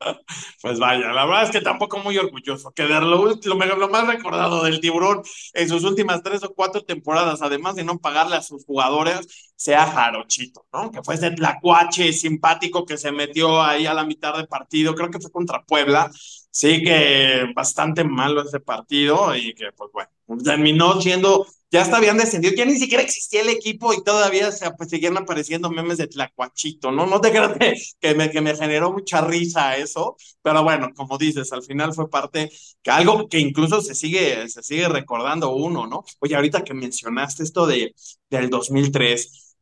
Pues 0.62 0.78
vaya, 0.78 1.12
la 1.12 1.24
verdad 1.24 1.44
es 1.44 1.50
que 1.50 1.60
tampoco 1.60 1.98
muy 1.98 2.16
orgulloso. 2.18 2.72
Que 2.72 2.84
de 2.84 3.00
lo, 3.00 3.26
lo, 3.26 3.76
lo 3.76 3.88
más 3.88 4.06
recordado 4.06 4.64
del 4.64 4.80
tiburón 4.80 5.22
en 5.54 5.68
sus 5.68 5.84
últimas 5.84 6.22
tres 6.22 6.42
o 6.44 6.54
cuatro 6.54 6.82
temporadas, 6.84 7.42
además 7.42 7.76
de 7.76 7.84
no 7.84 7.98
pagarle 7.98 8.36
a 8.36 8.42
sus 8.42 8.64
jugadores, 8.64 9.52
sea 9.56 9.86
Jarochito, 9.86 10.66
¿no? 10.72 10.90
Que 10.90 11.02
fue 11.02 11.14
ese 11.14 11.30
tlacuache 11.30 12.12
simpático 12.12 12.84
que 12.86 12.96
se 12.98 13.12
metió 13.12 13.62
ahí 13.62 13.86
a 13.86 13.94
la 13.94 14.04
mitad 14.04 14.36
del 14.36 14.48
partido, 14.48 14.94
creo 14.94 15.10
que 15.10 15.20
fue 15.20 15.30
contra 15.30 15.62
Puebla. 15.64 16.10
Sí, 16.50 16.82
que 16.82 17.46
bastante 17.54 18.02
malo 18.04 18.42
ese 18.42 18.58
partido 18.60 19.34
y 19.36 19.54
que, 19.54 19.70
pues 19.76 19.90
bueno, 19.92 20.10
terminó 20.42 21.00
siendo 21.00 21.46
ya 21.70 21.82
hasta 21.82 21.98
habían 21.98 22.16
descendido, 22.16 22.54
ya 22.56 22.64
ni 22.64 22.76
siquiera 22.76 23.02
existía 23.02 23.42
el 23.42 23.50
equipo 23.50 23.92
y 23.92 24.02
todavía 24.02 24.50
se, 24.52 24.70
pues, 24.72 24.88
seguían 24.88 25.18
apareciendo 25.18 25.70
memes 25.70 25.98
de 25.98 26.06
Tlacuachito, 26.08 26.90
¿no? 26.90 27.06
No 27.06 27.20
te 27.20 27.30
creas 27.30 27.52
que, 28.00 28.14
me, 28.14 28.30
que 28.30 28.40
me 28.40 28.56
generó 28.56 28.90
mucha 28.92 29.20
risa 29.20 29.76
eso, 29.76 30.16
pero 30.42 30.62
bueno, 30.64 30.88
como 30.96 31.18
dices, 31.18 31.52
al 31.52 31.62
final 31.62 31.92
fue 31.94 32.08
parte, 32.08 32.50
que 32.82 32.90
algo 32.90 33.28
que 33.28 33.38
incluso 33.38 33.82
se 33.82 33.94
sigue, 33.94 34.48
se 34.48 34.62
sigue 34.62 34.88
recordando 34.88 35.50
uno, 35.54 35.86
¿no? 35.86 36.04
Oye, 36.20 36.34
ahorita 36.36 36.64
que 36.64 36.72
mencionaste 36.74 37.42
esto 37.44 37.66
de, 37.66 37.94
del 38.30 38.48
2003, 38.50 39.56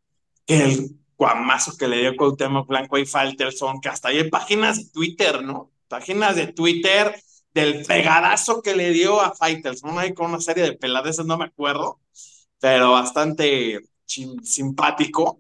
que 0.47 0.63
el 0.65 0.91
guamazo 1.19 1.77
que 1.77 1.89
le 1.89 1.99
dio 1.99 2.17
Cuauhtémoc 2.17 2.69
Blanco 2.69 2.99
y 2.99 3.07
Falterson, 3.07 3.81
que 3.81 3.89
hasta 3.89 4.09
hay 4.09 4.31
páginas 4.31 4.79
de 4.79 4.91
Twitter, 4.93 5.43
¿no? 5.43 5.73
Páginas 5.89 6.37
de 6.37 6.49
Twitter 6.49 7.15
del 7.55 7.85
pegadazo 7.87 8.61
que 8.63 8.77
le 8.77 8.91
dio 8.91 9.21
a 9.21 9.35
Fighters, 9.35 9.83
¿no? 9.83 9.99
Hay 9.99 10.13
con 10.15 10.31
una 10.31 10.41
serie 10.41 10.65
de 10.65 10.75
peladeces, 10.75 11.25
no 11.25 11.39
me 11.39 11.47
acuerdo, 11.47 12.01
pero 12.61 12.93
bastante 12.93 13.81
simpático. 14.07 15.39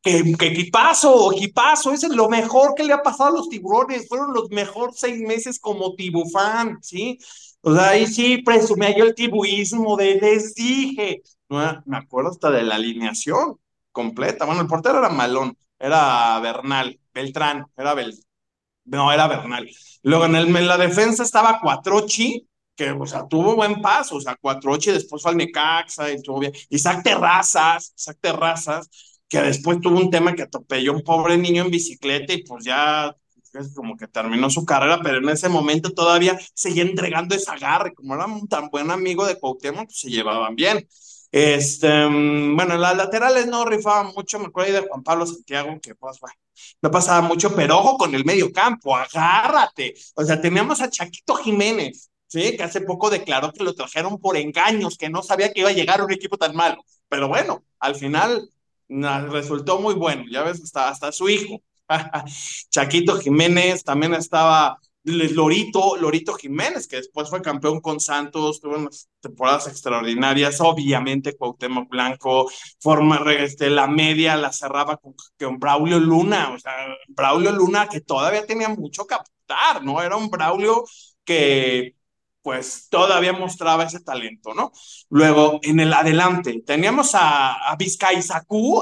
¿Qué, 0.00 0.22
qué 0.38 0.46
equipazo, 0.46 1.32
equipazo, 1.32 1.92
ese 1.92 2.06
es 2.06 2.14
lo 2.14 2.28
mejor 2.28 2.74
que 2.76 2.84
le 2.84 2.92
ha 2.92 3.02
pasado 3.02 3.30
a 3.30 3.32
los 3.38 3.48
tiburones, 3.48 4.08
fueron 4.08 4.32
los 4.32 4.48
mejores 4.50 4.96
seis 4.98 5.20
meses 5.20 5.58
como 5.58 5.94
tibufán, 5.96 6.78
¿sí? 6.82 7.18
O 7.62 7.74
sea, 7.74 7.90
ahí 7.90 8.06
sí 8.06 8.38
presumía 8.42 8.96
yo 8.96 9.04
el 9.04 9.14
tibuismo 9.14 9.96
de 9.96 10.14
les 10.14 10.54
dije, 10.54 11.22
no, 11.48 11.82
me 11.86 11.96
acuerdo 11.96 12.30
hasta 12.30 12.50
de 12.50 12.62
la 12.62 12.76
alineación 12.76 13.58
completa, 13.90 14.44
bueno, 14.44 14.60
el 14.60 14.68
portero 14.68 14.98
era 15.00 15.08
Malón, 15.08 15.58
era 15.78 16.38
Bernal, 16.40 17.00
Beltrán, 17.12 17.66
era 17.76 17.94
Beltrán 17.94 18.27
no, 18.88 19.12
era 19.12 19.26
Bernal. 19.28 19.68
Luego 20.02 20.26
en, 20.26 20.36
el, 20.36 20.56
en 20.56 20.66
la 20.66 20.78
defensa 20.78 21.22
estaba 21.22 21.60
Cuatrochi, 21.60 22.46
que, 22.74 22.90
o 22.90 23.06
sea, 23.06 23.26
tuvo 23.26 23.56
buen 23.56 23.82
paso, 23.82 24.16
o 24.16 24.20
sea, 24.20 24.36
Cuatrochi 24.36 24.92
después 24.92 25.22
fue 25.22 25.32
al 25.32 25.36
Necaxa 25.36 26.10
y 26.10 26.14
estuvo 26.14 26.38
bien. 26.38 26.52
Isaac 26.70 27.02
Terrazas, 27.02 27.92
Isaac 27.96 28.18
Terrazas, 28.20 28.88
que 29.28 29.40
después 29.42 29.80
tuvo 29.80 29.98
un 29.98 30.10
tema 30.10 30.34
que 30.34 30.42
atropelló 30.42 30.92
un 30.92 31.02
pobre 31.02 31.36
niño 31.36 31.64
en 31.64 31.70
bicicleta 31.70 32.32
y 32.32 32.44
pues 32.44 32.64
ya 32.64 33.14
es 33.54 33.74
como 33.74 33.96
que 33.96 34.06
terminó 34.06 34.50
su 34.50 34.64
carrera, 34.64 35.00
pero 35.02 35.18
en 35.18 35.28
ese 35.28 35.48
momento 35.48 35.90
todavía 35.90 36.38
seguía 36.54 36.82
entregando 36.82 37.34
ese 37.34 37.50
agarre, 37.50 37.94
como 37.94 38.14
era 38.14 38.26
un 38.26 38.46
tan 38.46 38.68
buen 38.68 38.90
amigo 38.90 39.26
de 39.26 39.38
Cuauhtémoc, 39.38 39.86
pues 39.86 40.00
se 40.00 40.10
llevaban 40.10 40.54
bien. 40.54 40.86
Este, 41.30 41.88
bueno, 42.06 42.76
las 42.78 42.96
laterales 42.96 43.46
no 43.48 43.64
rifaban 43.64 44.12
mucho, 44.14 44.38
me 44.38 44.46
acuerdo 44.46 44.74
de 44.74 44.88
Juan 44.88 45.02
Pablo 45.02 45.26
Santiago, 45.26 45.78
que 45.82 45.94
pues, 45.94 46.18
bueno, 46.20 46.36
no 46.82 46.90
pasaba 46.90 47.20
mucho, 47.20 47.54
pero 47.54 47.78
ojo 47.78 47.96
con 47.96 48.14
el 48.14 48.24
medio 48.24 48.52
campo, 48.52 48.96
agárrate. 48.96 49.94
O 50.14 50.24
sea, 50.24 50.40
teníamos 50.40 50.80
a 50.80 50.90
Chaquito 50.90 51.34
Jiménez, 51.36 52.10
¿sí? 52.26 52.56
Que 52.56 52.62
hace 52.62 52.80
poco 52.82 53.10
declaró 53.10 53.52
que 53.52 53.64
lo 53.64 53.74
trajeron 53.74 54.18
por 54.18 54.36
engaños, 54.36 54.96
que 54.96 55.08
no 55.08 55.22
sabía 55.22 55.52
que 55.52 55.60
iba 55.60 55.70
a 55.70 55.72
llegar 55.72 56.02
un 56.02 56.12
equipo 56.12 56.36
tan 56.36 56.54
malo. 56.54 56.84
Pero 57.08 57.28
bueno, 57.28 57.64
al 57.78 57.94
final 57.96 58.50
resultó 58.88 59.80
muy 59.80 59.94
bueno, 59.94 60.24
ya 60.30 60.42
ves, 60.42 60.62
hasta, 60.62 60.88
hasta 60.88 61.12
su 61.12 61.28
hijo. 61.28 61.62
Chaquito 62.70 63.18
Jiménez, 63.18 63.82
también 63.82 64.14
estaba 64.14 64.78
Lorito, 65.08 65.96
Lorito 65.96 66.34
Jiménez, 66.34 66.86
que 66.86 66.96
después 66.96 67.28
fue 67.28 67.42
campeón 67.42 67.80
con 67.80 68.00
Santos, 68.00 68.60
tuvo 68.60 68.76
unas 68.76 69.08
temporadas 69.20 69.66
extraordinarias, 69.66 70.60
obviamente 70.60 71.36
Cuauhtémoc 71.36 71.88
Blanco, 71.88 72.50
forma, 72.80 73.20
este, 73.32 73.70
la 73.70 73.86
media 73.86 74.36
la 74.36 74.52
cerraba 74.52 74.98
con, 74.98 75.14
Braulio 75.58 75.98
Luna, 75.98 76.52
o 76.52 76.58
sea, 76.58 76.72
Braulio 77.08 77.52
Luna 77.52 77.88
que 77.88 78.00
todavía 78.00 78.46
tenía 78.46 78.68
mucho 78.68 79.06
que 79.06 79.14
aportar, 79.14 79.84
¿no? 79.84 80.02
Era 80.02 80.16
un 80.16 80.30
Braulio 80.30 80.84
que 81.24 81.94
pues 82.42 82.88
todavía 82.88 83.32
mostraba 83.32 83.84
ese 83.84 84.00
talento, 84.00 84.54
¿no? 84.54 84.72
Luego, 85.10 85.60
en 85.62 85.80
el 85.80 85.92
adelante, 85.92 86.62
teníamos 86.64 87.14
a, 87.14 87.70
a 87.70 87.76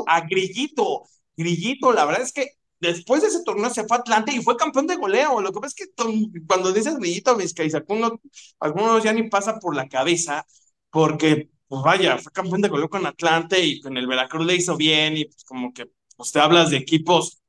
a 0.06 0.20
Grillito, 0.20 1.02
Grillito, 1.36 1.92
la 1.92 2.04
verdad 2.04 2.22
es 2.22 2.32
que 2.32 2.56
después 2.80 3.22
de 3.22 3.28
ese 3.28 3.42
torneo 3.44 3.70
se 3.70 3.84
fue 3.84 3.96
a 3.96 4.00
Atlante 4.00 4.32
y 4.32 4.42
fue 4.42 4.56
campeón 4.56 4.86
de 4.86 4.96
goleo. 4.96 5.40
Lo 5.40 5.52
que 5.52 5.60
pasa 5.60 5.74
es 5.78 5.86
que 5.86 6.42
cuando 6.46 6.72
dices 6.72 6.96
Grillito 6.96 7.36
Vizcaizacú, 7.36 7.96
no, 7.96 8.20
algunos 8.60 9.02
ya 9.02 9.12
ni 9.12 9.28
pasa 9.28 9.58
por 9.58 9.74
la 9.74 9.88
cabeza, 9.88 10.46
porque, 10.90 11.50
pues 11.68 11.82
vaya, 11.82 12.18
fue 12.18 12.32
campeón 12.32 12.62
de 12.62 12.68
goleo 12.68 12.88
con 12.90 13.06
Atlante 13.06 13.60
y 13.64 13.80
con 13.80 13.96
el 13.96 14.06
Veracruz 14.06 14.46
le 14.46 14.56
hizo 14.56 14.76
bien 14.76 15.16
y 15.16 15.24
pues 15.26 15.44
como 15.44 15.72
que 15.72 15.90
pues, 16.16 16.32
te 16.32 16.40
hablas 16.40 16.70
de 16.70 16.78
equipos 16.78 17.42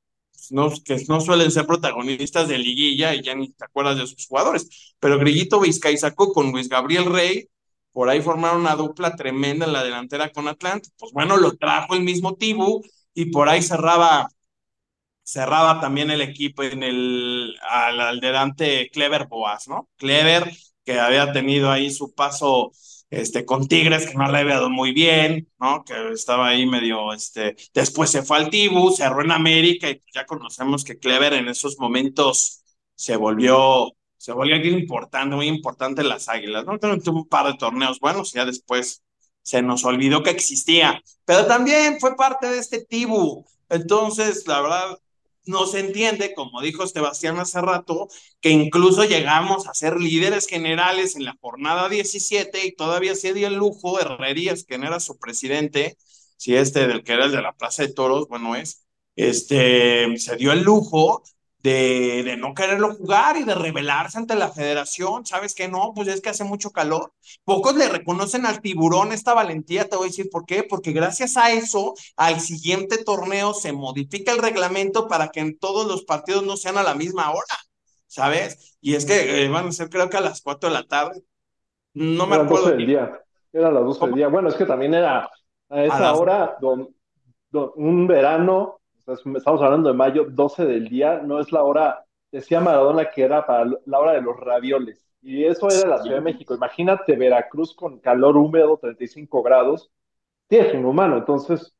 no, 0.52 0.72
que 0.84 1.04
no 1.08 1.22
suelen 1.22 1.52
ser 1.52 1.66
protagonistas 1.66 2.48
de 2.48 2.58
liguilla 2.58 3.14
y 3.16 3.24
ya 3.24 3.36
ni 3.36 3.50
te 3.52 3.66
acuerdas 3.66 3.98
de 3.98 4.08
sus 4.08 4.28
jugadores. 4.28 4.96
Pero 5.00 5.20
Grillito 5.20 5.60
Vizcaizacú 5.60 6.32
con 6.34 6.52
Luis 6.52 6.70
Gabriel 6.70 7.06
Rey, 7.12 7.50
por 7.92 8.10
ahí 8.10 8.22
formaron 8.22 8.62
una 8.62 8.76
dupla 8.76 9.16
tremenda 9.16 9.66
en 9.66 9.74
la 9.74 9.84
delantera 9.84 10.32
con 10.32 10.48
Atlante. 10.48 10.90
Pues 10.98 11.12
bueno, 11.14 11.38
lo 11.38 11.58
trajo 11.58 11.96
el 11.96 12.02
mismo 12.04 12.36
Tibu 12.36 12.84
y 13.14 13.26
por 13.26 13.50
ahí 13.50 13.62
cerraba 13.62 14.30
cerraba 15.28 15.82
también 15.82 16.10
el 16.10 16.22
equipo 16.22 16.64
en 16.64 16.84
el 16.84 17.54
al, 17.62 18.00
al 18.00 18.20
delante 18.22 18.90
Clever 18.92 19.28
Boas, 19.28 19.68
¿no? 19.68 19.90
Clever, 19.98 20.50
que 20.86 21.00
había 21.00 21.34
tenido 21.34 21.70
ahí 21.70 21.92
su 21.92 22.14
paso 22.14 22.72
este, 23.10 23.44
con 23.46 23.68
Tigres, 23.68 24.08
que 24.08 24.14
no 24.16 24.32
le 24.32 24.38
había 24.38 24.56
dado 24.56 24.70
muy 24.70 24.94
bien, 24.94 25.50
¿no? 25.60 25.84
Que 25.84 26.14
estaba 26.14 26.48
ahí 26.48 26.66
medio, 26.66 27.14
este, 27.14 27.58
después 27.74 28.10
se 28.10 28.24
fue 28.24 28.38
al 28.38 28.50
Tibu, 28.50 28.92
cerró 28.92 29.22
en 29.22 29.32
América 29.32 29.90
y 29.90 30.02
ya 30.14 30.26
conocemos 30.26 30.86
que 30.86 30.98
Clever 30.98 31.34
en 31.34 31.50
esos 31.50 31.78
momentos 31.78 32.64
se 32.96 33.18
volvió, 33.18 33.92
se 34.16 34.32
volvió 34.32 34.56
alguien 34.56 34.80
importante, 34.80 35.36
muy 35.36 35.48
importante 35.48 36.02
en 36.04 36.10
las 36.10 36.30
Águilas, 36.30 36.66
¿no? 36.66 36.80
Tuvo 36.80 37.18
un 37.18 37.28
par 37.28 37.48
de 37.48 37.58
torneos 37.58 38.00
buenos, 38.00 38.32
ya 38.32 38.46
después 38.46 39.04
se 39.42 39.62
nos 39.62 39.84
olvidó 39.84 40.24
que 40.24 40.30
existía, 40.30 41.02
pero 41.26 41.46
también 41.48 42.00
fue 42.00 42.16
parte 42.16 42.48
de 42.48 42.60
este 42.60 42.86
Tibu, 42.86 43.46
entonces, 43.70 44.48
la 44.48 44.62
verdad, 44.62 44.98
no 45.48 45.66
se 45.68 45.80
entiende, 45.80 46.34
como 46.34 46.62
dijo 46.62 46.88
Sebastián 46.88 47.40
hace 47.40 47.62
rato, 47.62 48.08
que 48.42 48.50
incluso 48.50 49.04
llegamos 49.06 49.68
a 49.68 49.74
ser 49.74 50.00
líderes 50.00 50.48
generales 50.48 51.16
en 51.16 51.26
la 51.26 51.38
jornada 51.42 51.90
17 51.90 52.66
y 52.66 52.74
todavía 52.76 53.16
se 53.16 53.34
dio 53.34 53.48
el 53.48 53.56
lujo, 53.56 54.00
Herrerías, 54.00 54.64
quien 54.64 54.84
era 54.84 55.00
su 55.00 55.18
presidente, 55.18 55.98
si 56.38 56.56
este 56.56 56.88
del 56.88 57.04
que 57.04 57.14
era 57.14 57.26
el 57.26 57.32
de 57.32 57.42
la 57.42 57.54
Plaza 57.54 57.84
de 57.84 57.94
Toros, 57.94 58.28
bueno 58.28 58.56
es, 58.56 58.86
este, 59.16 60.18
se 60.18 60.36
dio 60.36 60.52
el 60.52 60.62
lujo 60.64 61.24
de, 61.72 62.24
de, 62.24 62.38
no 62.38 62.54
quererlo 62.54 62.96
jugar 62.96 63.38
y 63.38 63.44
de 63.44 63.56
rebelarse 63.56 64.18
ante 64.18 64.36
la 64.36 64.50
federación. 64.52 65.26
¿Sabes 65.26 65.54
qué? 65.54 65.68
No, 65.68 65.92
pues 65.96 66.08
es 66.08 66.22
que 66.22 66.30
hace 66.30 66.44
mucho 66.44 66.72
calor. 66.72 67.14
Pocos 67.44 67.76
le 67.76 67.90
reconocen 67.90 68.46
al 68.46 68.62
tiburón 68.62 69.12
esta 69.12 69.34
valentía, 69.34 69.90
te 69.90 69.96
voy 69.98 70.06
a 70.08 70.10
decir 70.10 70.30
por 70.32 70.46
qué, 70.46 70.64
porque 70.64 70.92
gracias 70.94 71.36
a 71.38 71.52
eso, 71.52 71.94
al 72.16 72.40
siguiente 72.40 73.04
torneo 73.04 73.54
se 73.54 73.74
modifica 73.74 74.32
el 74.32 74.40
reglamento 74.40 75.08
para 75.08 75.30
que 75.30 75.42
en 75.42 75.58
todos 75.58 75.88
los 75.88 76.04
partidos 76.06 76.44
no 76.44 76.56
sean 76.58 76.78
a 76.78 76.84
la 76.84 76.96
misma 76.96 77.32
hora, 77.32 77.58
¿sabes? 78.08 78.78
Y 78.82 78.96
es 78.96 79.06
que 79.06 79.44
eh, 79.44 79.50
van 79.50 79.68
a 79.68 79.72
ser 79.72 79.90
creo 79.90 80.10
que 80.10 80.18
a 80.18 80.22
las 80.22 80.42
4 80.42 80.70
de 80.70 80.76
la 80.76 80.84
tarde. 80.84 81.22
No 81.94 82.28
me 82.28 82.36
acuerdo. 82.36 82.66
12 82.66 82.76
del 82.78 82.88
día. 82.88 83.22
Era 83.52 83.72
las 83.72 83.84
12 83.84 84.06
del 84.06 84.16
día. 84.16 84.28
Bueno, 84.28 84.50
es 84.50 84.56
que 84.56 84.66
también 84.66 84.94
era 84.94 85.30
a 85.70 85.84
esa 85.84 86.00
las- 86.00 86.18
hora, 86.20 86.58
don- 86.62 86.90
don- 87.50 87.72
un 87.76 88.08
verano, 88.08 88.77
estamos 89.08 89.62
hablando 89.62 89.90
de 89.90 89.96
mayo, 89.96 90.26
12 90.30 90.66
del 90.66 90.90
día, 90.90 91.22
no 91.24 91.40
es 91.40 91.52
la 91.52 91.64
hora, 91.64 92.06
decía 92.32 92.60
Maradona 92.60 93.10
que 93.10 93.24
era 93.24 93.46
para 93.46 93.66
la 93.86 94.00
hora 94.00 94.14
de 94.14 94.22
los 94.22 94.38
ravioles. 94.38 95.04
Y 95.22 95.46
eso 95.46 95.68
era 95.70 95.90
la 95.90 96.02
Ciudad 96.02 96.18
de 96.18 96.22
México. 96.22 96.54
Imagínate 96.56 97.16
Veracruz 97.16 97.76
con 97.76 98.00
calor 98.00 98.38
húmedo, 98.38 98.78
35 98.78 99.44
grados. 99.44 99.92
Sí, 100.50 100.58
es 100.58 100.74
inhumano. 100.74 101.18
Entonces, 101.18 101.74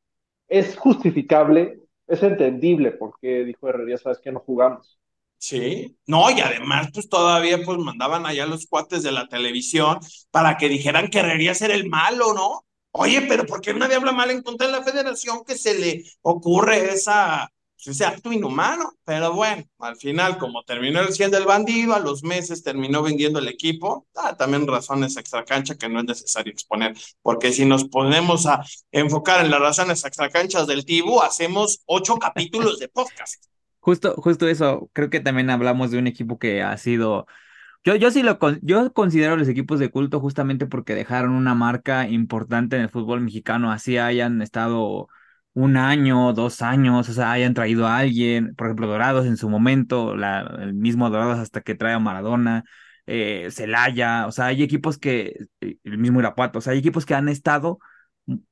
es 0.48 0.78
justificable, 0.78 1.80
es 2.08 2.24
entendible 2.24 2.92
porque 2.92 3.46
dijo 3.46 3.70
Herrería, 3.70 3.98
sabes 3.98 4.20
que 4.20 4.32
no 4.32 4.40
jugamos. 4.40 5.00
Sí, 5.40 5.96
no, 6.08 6.32
y 6.32 6.42
además, 6.42 6.90
pues 6.94 7.08
todavía 7.08 7.60
pues 7.64 7.78
mandaban 7.78 8.26
allá 8.26 8.48
los 8.48 8.66
cuates 8.66 9.04
de 9.04 9.12
la 9.12 9.28
televisión 9.28 10.00
para 10.32 10.58
que 10.58 10.68
dijeran 10.68 11.10
que 11.10 11.20
Herrería 11.20 11.54
ser 11.54 11.72
el 11.72 11.88
malo, 11.88 12.34
¿no? 12.34 12.66
Oye, 13.00 13.22
pero 13.28 13.46
¿por 13.46 13.62
qué 13.62 13.76
nadie 13.76 13.96
habla 13.96 14.12
mal 14.12 14.32
en 14.32 14.42
contra 14.42 14.66
de 14.66 14.74
la 14.74 14.82
federación 14.82 15.44
que 15.46 15.56
se 15.56 15.78
le 15.78 16.04
ocurre 16.24 16.94
esa, 16.94 17.48
pues, 17.76 17.96
ese 17.96 18.06
acto 18.06 18.34
inhumano? 18.34 18.94
Pero 19.06 19.34
bueno, 19.34 19.64
al 19.78 19.96
final, 19.98 20.40
como 20.40 20.64
terminó 20.64 21.02
el 21.02 21.14
100 21.14 21.30
del 21.30 21.46
bandido, 21.46 21.94
a 21.94 22.00
los 22.00 22.24
meses 22.24 22.64
terminó 22.64 23.04
vendiendo 23.04 23.38
el 23.38 23.50
equipo, 23.50 24.08
ah, 24.16 24.36
también 24.36 24.66
razones 24.66 25.16
extracancha 25.16 25.76
que 25.76 25.88
no 25.88 26.00
es 26.00 26.06
necesario 26.06 26.52
exponer, 26.52 26.98
porque 27.22 27.52
si 27.52 27.66
nos 27.66 27.84
ponemos 27.88 28.48
a 28.48 28.64
enfocar 28.92 29.46
en 29.46 29.52
las 29.52 29.60
razones 29.60 30.04
extracanchas 30.04 30.66
del 30.66 30.84
Tibu, 30.84 31.22
hacemos 31.22 31.84
ocho 31.86 32.16
capítulos 32.20 32.80
de 32.80 32.88
podcast. 32.88 33.46
Justo, 33.80 34.16
justo 34.18 34.48
eso, 34.48 34.90
creo 34.92 35.12
que 35.12 35.20
también 35.20 35.52
hablamos 35.52 35.92
de 35.92 36.00
un 36.00 36.08
equipo 36.08 36.40
que 36.40 36.64
ha 36.64 36.76
sido, 36.78 37.28
yo, 37.88 37.96
yo 37.96 38.12
sí 38.12 38.22
lo, 38.22 38.38
yo 38.62 38.92
considero 38.92 39.38
los 39.38 39.48
equipos 39.48 39.80
de 39.80 39.90
culto 39.90 40.20
justamente 40.20 40.66
porque 40.68 40.94
dejaron 40.94 41.32
una 41.32 41.56
marca 41.56 42.06
importante 42.10 42.76
en 42.76 42.82
el 42.82 42.90
fútbol 42.90 43.22
mexicano, 43.22 43.72
así 43.72 43.98
hayan 43.98 44.42
estado 44.42 45.08
un 45.54 45.78
año, 45.78 46.34
dos 46.34 46.62
años, 46.62 47.08
o 47.08 47.14
sea, 47.14 47.32
hayan 47.32 47.54
traído 47.54 47.88
a 47.88 48.00
alguien, 48.00 48.56
por 48.56 48.68
ejemplo, 48.68 48.88
Dorados 48.88 49.26
en 49.26 49.38
su 49.38 49.50
momento, 49.50 50.16
la, 50.18 50.42
el 50.60 50.74
mismo 50.74 51.10
Dorados 51.10 51.40
hasta 51.40 51.62
que 51.62 51.76
trae 51.76 51.94
a 51.94 52.00
Maradona, 52.00 52.66
eh, 53.06 53.48
Celaya, 53.52 54.28
o 54.28 54.34
sea, 54.34 54.48
hay 54.48 54.64
equipos 54.64 54.98
que, 54.98 55.48
eh, 55.62 55.78
el 55.86 55.98
mismo 55.98 56.20
Irapuato, 56.20 56.60
o 56.60 56.62
sea, 56.62 56.74
hay 56.74 56.80
equipos 56.80 57.06
que 57.06 57.16
han 57.16 57.30
estado 57.30 57.80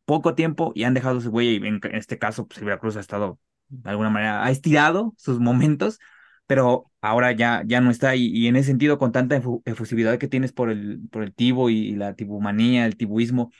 poco 0.06 0.34
tiempo 0.36 0.71
y 0.76 0.84
han 0.86 0.93
dejado 0.93 1.19
su 1.19 1.30
huella, 1.30 1.52
y 1.52 1.67
en, 1.67 1.82
en 1.84 1.95
este 1.95 2.17
caso, 2.17 2.48
pues 2.48 2.62
Veracruz 2.63 2.95
ha 2.95 3.02
estado 3.02 3.38
de 3.67 3.89
alguna 3.89 4.10
manera 4.10 4.45
ha 4.45 4.52
estirado 4.52 5.13
sus 5.17 5.39
momentos, 5.39 6.00
pero 6.48 6.91
ahora 7.10 7.32
ya, 7.34 7.63
ya 7.65 7.82
no 7.82 7.91
está. 7.91 8.15
Y, 8.15 8.28
y 8.28 8.48
en 8.48 8.56
ese 8.56 8.68
sentido, 8.68 8.98
con 9.00 9.12
tanta 9.12 9.38
efu- 9.41 9.62
efusividad 9.65 10.18
que 10.18 10.28
tienes 10.28 10.52
por 10.52 10.70
el, 10.70 11.00
por 11.12 11.24
el 11.24 11.34
tibo 11.34 11.70
y, 11.70 11.78
y 11.89 11.96
la 11.96 12.15
tibumanía, 12.15 12.86
el 12.86 12.98
tibuismo, 12.98 13.52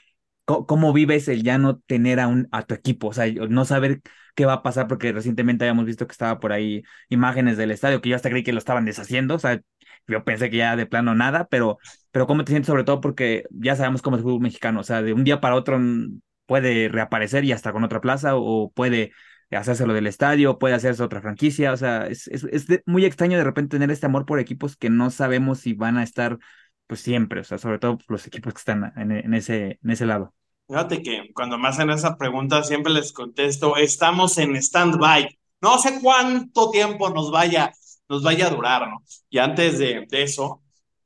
¿cómo, 0.44 0.66
cómo 0.66 0.92
vives 0.92 1.28
el 1.28 1.42
ya 1.42 1.58
no 1.58 1.78
tener 1.80 2.20
a, 2.20 2.28
un, 2.28 2.48
a 2.52 2.62
tu 2.64 2.74
equipo? 2.74 3.08
O 3.08 3.12
sea, 3.12 3.26
no 3.48 3.64
saber 3.64 4.02
qué 4.34 4.46
va 4.46 4.54
a 4.54 4.62
pasar, 4.62 4.88
porque 4.88 5.12
recientemente 5.12 5.64
habíamos 5.64 5.86
visto 5.86 6.06
que 6.06 6.12
estaba 6.12 6.40
por 6.40 6.52
ahí 6.52 6.82
imágenes 7.08 7.56
del 7.56 7.70
estadio, 7.70 8.00
que 8.00 8.10
yo 8.10 8.16
hasta 8.16 8.30
creí 8.30 8.42
que 8.44 8.52
lo 8.52 8.58
estaban 8.58 8.84
deshaciendo, 8.84 9.34
o 9.36 9.38
sea, 9.38 9.60
yo 10.06 10.24
pensé 10.24 10.50
que 10.50 10.56
ya 10.58 10.76
de 10.76 10.86
plano 10.86 11.14
nada, 11.14 11.46
pero, 11.48 11.78
pero 12.10 12.26
¿cómo 12.26 12.44
te 12.44 12.52
sientes 12.52 12.66
sobre 12.66 12.84
todo? 12.84 13.00
Porque 13.00 13.44
ya 13.50 13.76
sabemos 13.76 14.02
cómo 14.02 14.16
es 14.16 14.20
el 14.20 14.24
fútbol 14.24 14.40
mexicano, 14.42 14.80
o 14.80 14.84
sea, 14.84 15.02
de 15.02 15.12
un 15.12 15.24
día 15.24 15.40
para 15.40 15.54
otro 15.56 15.78
mm, 15.78 16.20
puede 16.46 16.88
reaparecer 16.88 17.44
y 17.44 17.52
hasta 17.52 17.72
con 17.72 17.84
otra 17.84 18.00
plaza, 18.00 18.36
o 18.36 18.70
puede 18.72 19.12
hacerse 19.52 19.86
lo 19.86 19.94
del 19.94 20.06
estadio, 20.06 20.58
puede 20.58 20.74
hacerse 20.74 21.02
otra 21.02 21.20
franquicia, 21.20 21.72
o 21.72 21.76
sea, 21.76 22.06
es, 22.06 22.26
es, 22.28 22.44
es 22.44 22.66
muy 22.86 23.04
extraño 23.04 23.38
de 23.38 23.44
repente 23.44 23.76
tener 23.76 23.90
este 23.90 24.06
amor 24.06 24.26
por 24.26 24.40
equipos 24.40 24.76
que 24.76 24.90
no 24.90 25.10
sabemos 25.10 25.60
si 25.60 25.72
van 25.72 25.98
a 25.98 26.02
estar 26.02 26.38
pues 26.86 27.00
siempre, 27.00 27.40
o 27.40 27.44
sea, 27.44 27.58
sobre 27.58 27.78
todo 27.78 27.98
los 28.08 28.26
equipos 28.26 28.54
que 28.54 28.58
están 28.58 28.92
en, 28.96 29.12
en 29.12 29.34
ese, 29.34 29.78
en 29.82 29.90
ese 29.90 30.06
lado. 30.06 30.34
Fíjate 30.68 31.02
que 31.02 31.30
cuando 31.32 31.58
me 31.58 31.68
hacen 31.68 31.90
esa 31.90 32.16
pregunta 32.16 32.62
siempre 32.64 32.92
les 32.92 33.12
contesto, 33.12 33.76
estamos 33.76 34.36
en 34.38 34.56
stand-by. 34.56 35.38
No 35.60 35.78
sé 35.78 36.00
cuánto 36.02 36.70
tiempo 36.70 37.08
nos 37.10 37.30
vaya, 37.30 37.72
nos 38.08 38.22
vaya 38.22 38.48
a 38.48 38.50
durar, 38.50 38.88
¿no? 38.88 39.02
Y 39.30 39.38
antes 39.38 39.78
de, 39.78 40.06
de 40.08 40.22
eso, 40.22 40.62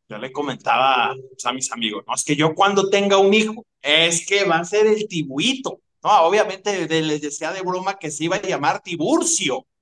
yo 0.08 0.18
le 0.18 0.32
comentaba 0.32 1.14
pues, 1.30 1.44
a 1.46 1.52
mis 1.52 1.70
amigos, 1.72 2.04
¿no? 2.06 2.14
Es 2.14 2.24
que 2.24 2.36
yo 2.36 2.54
cuando 2.54 2.88
tenga 2.88 3.18
un 3.18 3.32
hijo, 3.32 3.66
es 3.82 4.26
que 4.26 4.44
va 4.44 4.58
a 4.58 4.64
ser 4.64 4.86
el 4.86 5.06
tibuito. 5.08 5.80
No, 6.02 6.22
obviamente 6.22 6.86
les 6.88 7.20
decía 7.20 7.52
de 7.52 7.60
broma 7.62 7.98
que 7.98 8.10
se 8.10 8.24
iba 8.24 8.36
a 8.36 8.42
llamar 8.42 8.80
Tiburcio. 8.80 9.66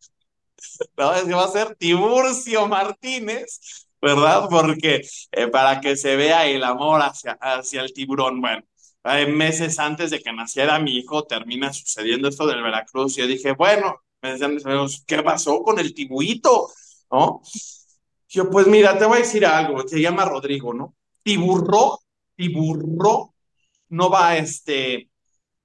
Es 0.59 1.25
que 1.25 1.35
va 1.35 1.45
a 1.45 1.49
ser 1.49 1.77
Tiburcio 1.77 2.67
Martínez, 2.67 3.89
¿verdad? 4.03 4.49
Porque 4.51 5.03
eh, 5.33 5.47
para 5.49 5.81
que 5.81 5.97
se 5.97 6.17
vea 6.17 6.47
el 6.47 6.65
amor 6.65 7.01
hacia, 7.03 7.33
hacia 7.41 7.83
el 7.83 7.93
tiburón. 7.93 8.41
Bueno, 8.41 8.63
eh, 9.05 9.27
meses 9.27 9.79
antes 9.79 10.11
de 10.11 10.21
que 10.21 10.33
naciera 10.33 10.79
mi 10.79 10.97
hijo, 10.97 11.25
termina 11.25 11.73
sucediendo 11.73 12.29
esto 12.29 12.47
del 12.47 12.63
Veracruz. 12.63 13.17
Y 13.17 13.21
yo 13.21 13.27
dije, 13.27 13.53
bueno, 13.53 14.03
me 14.23 14.33
decían 14.33 14.55
mis 14.55 15.05
¿qué 15.07 15.23
pasó 15.23 15.63
con 15.63 15.79
el 15.79 15.95
tibuito? 15.95 16.71
¿No? 17.11 17.41
Yo, 18.29 18.51
pues 18.51 18.67
mira, 18.67 18.99
te 18.99 19.07
voy 19.07 19.19
a 19.19 19.21
decir 19.21 19.47
algo, 19.47 19.87
se 19.89 20.01
llama 20.01 20.25
Rodrigo, 20.25 20.75
¿no? 20.75 20.95
Tiburro, 21.23 22.01
tiburro, 22.37 23.35
no 23.89 24.11
va, 24.11 24.37
este, 24.37 25.09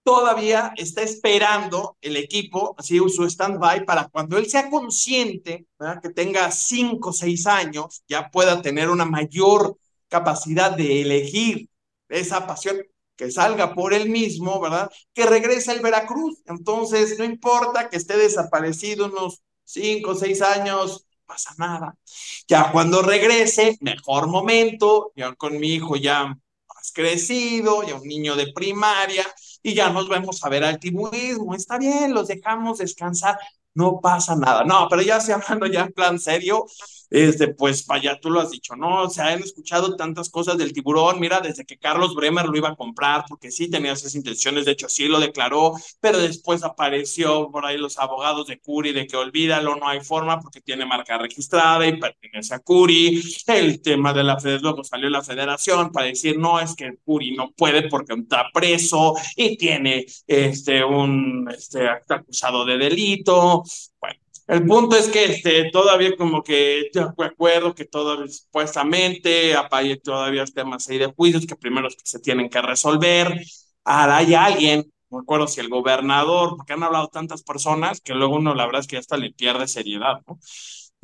todavía 0.03 0.73
está 0.75 1.01
esperando 1.01 1.97
el 2.01 2.17
equipo, 2.17 2.75
así 2.77 2.99
su 3.09 3.25
stand-by, 3.25 3.85
para 3.85 4.07
cuando 4.09 4.37
él 4.37 4.47
sea 4.47 4.69
consciente, 4.69 5.67
¿verdad? 5.79 6.01
que 6.01 6.09
tenga 6.09 6.51
cinco 6.51 7.09
o 7.09 7.13
seis 7.13 7.47
años, 7.47 8.03
ya 8.07 8.29
pueda 8.29 8.61
tener 8.61 8.89
una 8.89 9.05
mayor 9.05 9.77
capacidad 10.09 10.71
de 10.71 11.01
elegir 11.01 11.69
esa 12.09 12.45
pasión, 12.45 12.77
que 13.15 13.31
salga 13.31 13.73
por 13.73 13.93
él 13.93 14.09
mismo, 14.09 14.59
¿verdad? 14.59 14.89
Que 15.13 15.25
regrese 15.25 15.71
al 15.71 15.81
Veracruz. 15.81 16.41
Entonces, 16.45 17.17
no 17.19 17.25
importa 17.25 17.89
que 17.89 17.97
esté 17.97 18.17
desaparecido 18.17 19.05
unos 19.05 19.41
cinco 19.63 20.11
o 20.11 20.15
seis 20.15 20.41
años, 20.41 21.05
pasa 21.25 21.53
nada. 21.57 21.95
Ya 22.47 22.71
cuando 22.71 23.01
regrese, 23.01 23.77
mejor 23.81 24.27
momento, 24.27 25.11
ya 25.15 25.33
con 25.35 25.59
mi 25.59 25.69
hijo 25.75 25.95
ya 25.95 26.25
más 26.25 26.91
crecido, 26.93 27.83
ya 27.83 27.95
un 27.95 28.07
niño 28.07 28.35
de 28.35 28.51
primaria, 28.51 29.25
y 29.63 29.73
ya 29.73 29.89
nos 29.89 30.10
vemos 30.10 30.43
a 30.43 30.49
ver 30.49 30.63
al 30.63 30.80
tiburismo. 30.80 31.56
Está 31.56 31.78
bien, 31.78 32.13
los 32.13 32.28
dejamos 32.28 32.80
descansar, 32.80 33.38
no 33.73 33.99
pasa 34.02 34.36
nada. 34.36 34.63
No, 34.65 34.88
pero 34.89 35.02
ya 35.02 35.19
se 35.19 35.34
hablando 35.34 35.65
ya 35.67 35.82
en 35.84 35.93
plan 35.93 36.19
serio, 36.19 36.65
este, 37.13 37.49
pues 37.49 37.86
vaya, 37.86 38.19
tú 38.19 38.32
lo 38.32 38.41
has 38.41 38.49
dicho, 38.49 38.76
¿no? 38.76 39.08
Se 39.08 39.21
han 39.21 39.39
escuchado 39.43 39.95
tantas 39.95 40.32
cosas 40.32 40.58
del 40.58 40.73
tiburón, 40.73 41.19
mira, 41.19 41.41
desde 41.41 41.63
que 41.63 41.78
Carlos 41.78 42.15
Bremer 42.15 42.47
lo 42.47 42.58
iba 42.58 42.69
a 42.69 42.76
comprar, 42.76 43.26
porque 43.30 43.52
sí 43.52 43.69
tenía 43.69 43.91
esas 43.91 44.15
intenciones, 44.15 44.65
de 44.65 44.71
hecho 44.71 44.89
sí 44.89 45.08
lo 45.08 45.19
declaró, 45.19 45.73
pero 46.02 46.17
después 46.17 46.63
apareció 46.63 47.52
por 47.52 47.67
ahí 47.67 47.78
los 47.78 47.99
abogados 47.99 48.47
de 48.47 48.60
Curi 48.60 48.93
de 48.93 49.06
que 49.06 49.15
olvídalo, 49.15 49.76
no 49.76 49.88
hay 49.88 50.02
forma 50.02 50.39
porque 50.39 50.60
tiene 50.60 50.88
marca 50.88 51.19
registrada 51.19 51.86
y 51.88 51.99
pertenece 51.99 52.56
a 52.56 52.60
Curi. 52.60 53.21
El 53.45 53.80
tema 53.84 54.12
de 54.12 54.23
la 54.23 54.39
federación, 54.39 54.63
luego 54.63 54.84
salió 54.84 55.08
la 55.12 55.21
federación 55.21 55.91
para 55.91 56.08
decir, 56.08 56.39
no, 56.39 56.60
es 56.60 56.76
que 56.76 56.97
Curi 57.06 57.36
no 57.36 57.52
puede 57.52 57.89
porque 57.89 58.15
está 58.15 58.45
preso 58.52 59.13
y 59.36 59.56
tiene 59.56 60.08
este, 60.26 60.84
un, 60.84 61.47
este, 61.56 61.88
acusado 61.88 62.65
de 62.65 62.80
delito. 62.80 63.63
Bueno, 64.02 64.22
el 64.47 64.65
punto 64.65 64.95
es 64.97 65.08
que 65.10 65.25
este, 65.25 65.69
todavía 65.71 66.15
como 66.17 66.43
que 66.43 66.89
de 66.93 67.01
acuerdo 67.01 67.73
que 67.73 67.86
todavía 67.86 68.27
supuestamente 68.27 69.56
hay 69.71 69.99
todavía 69.99 70.45
temas 70.45 70.89
ahí 70.89 70.97
de 70.97 71.08
juicios 71.08 71.45
que 71.45 71.56
primero 71.56 71.88
que 71.89 71.95
se 72.03 72.19
tienen 72.19 72.49
que 72.49 72.62
resolver. 72.62 73.41
Ahora 73.86 74.17
hay 74.17 74.34
alguien, 74.34 74.91
no 75.10 75.19
recuerdo 75.19 75.47
si 75.47 75.62
el 75.62 75.69
gobernador, 75.69 76.56
porque 76.58 76.73
han 76.73 76.84
hablado 76.84 77.08
tantas 77.08 77.43
personas 77.43 78.01
que 78.01 78.13
luego 78.13 78.36
uno 78.36 78.53
la 78.53 78.65
verdad 78.65 78.82
es 78.82 78.88
que 78.88 78.97
hasta 78.97 79.17
le 79.17 79.32
pierde 79.32 79.67
seriedad, 79.67 80.21
¿no? 80.27 80.39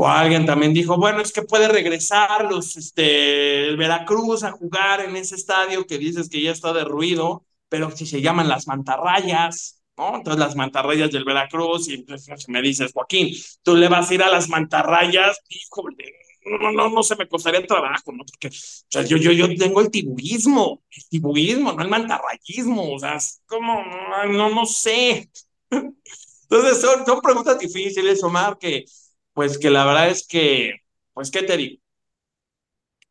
O 0.02 0.08
alguien 0.08 0.46
también 0.46 0.74
dijo, 0.74 0.98
bueno, 0.98 1.20
es 1.22 1.34
que 1.34 1.42
puede 1.42 1.68
regresar 1.68 2.50
los, 2.50 2.78
este, 2.78 3.68
el 3.68 3.76
Veracruz 3.76 4.44
a 4.44 4.52
jugar 4.52 5.02
en 5.02 5.18
ese 5.18 5.36
estadio 5.36 5.86
que 5.86 5.98
dices 5.98 6.30
que 6.30 6.42
ya 6.42 6.52
está 6.52 6.72
derruido, 6.72 7.46
pero 7.68 7.92
si 7.92 8.06
se 8.06 8.22
llaman 8.22 8.48
las 8.48 8.66
mantarrayas, 8.66 9.79
¿no? 10.00 10.16
Entonces 10.16 10.40
las 10.40 10.56
mantarrayas 10.56 11.12
del 11.12 11.26
Veracruz, 11.26 11.90
y 11.90 11.96
entonces 11.96 12.48
me 12.48 12.62
dices, 12.62 12.94
Joaquín, 12.94 13.36
tú 13.62 13.76
le 13.76 13.90
vas 13.90 14.10
a 14.10 14.14
ir 14.14 14.24
a 14.24 14.32
las 14.32 14.48
mantarrayas, 14.48 15.42
híjole, 15.50 16.14
no, 16.46 16.72
no, 16.72 16.90
no 16.90 17.04
se 17.04 17.18
me 17.18 17.28
costaría 17.28 17.66
trabajo, 17.68 18.14
¿no? 18.14 18.24
Porque, 18.26 18.48
o 18.48 18.52
sea, 18.88 19.04
yo, 19.04 19.18
yo, 19.18 19.32
yo 19.34 19.54
tengo 19.56 19.82
el 19.82 19.92
tiburismo, 19.92 20.82
el 20.90 21.04
tiburismo, 21.10 21.74
no 21.74 21.84
el 21.84 21.90
mantarrayismo, 21.90 22.94
o 22.94 23.00
sea, 23.00 23.16
es 23.16 23.42
como, 23.46 23.84
no, 24.28 24.50
no 24.50 24.66
sé. 24.66 25.30
Entonces 25.70 26.82
son, 26.82 27.06
son 27.06 27.22
preguntas 27.22 27.60
difíciles, 27.60 28.24
Omar, 28.24 28.58
que 28.58 28.86
pues 29.34 29.58
que 29.58 29.70
la 29.70 29.86
verdad 29.86 30.10
es 30.10 30.28
que, 30.28 30.82
pues, 31.14 31.30
¿qué 31.32 31.44
te 31.44 31.56
digo? 31.56 31.82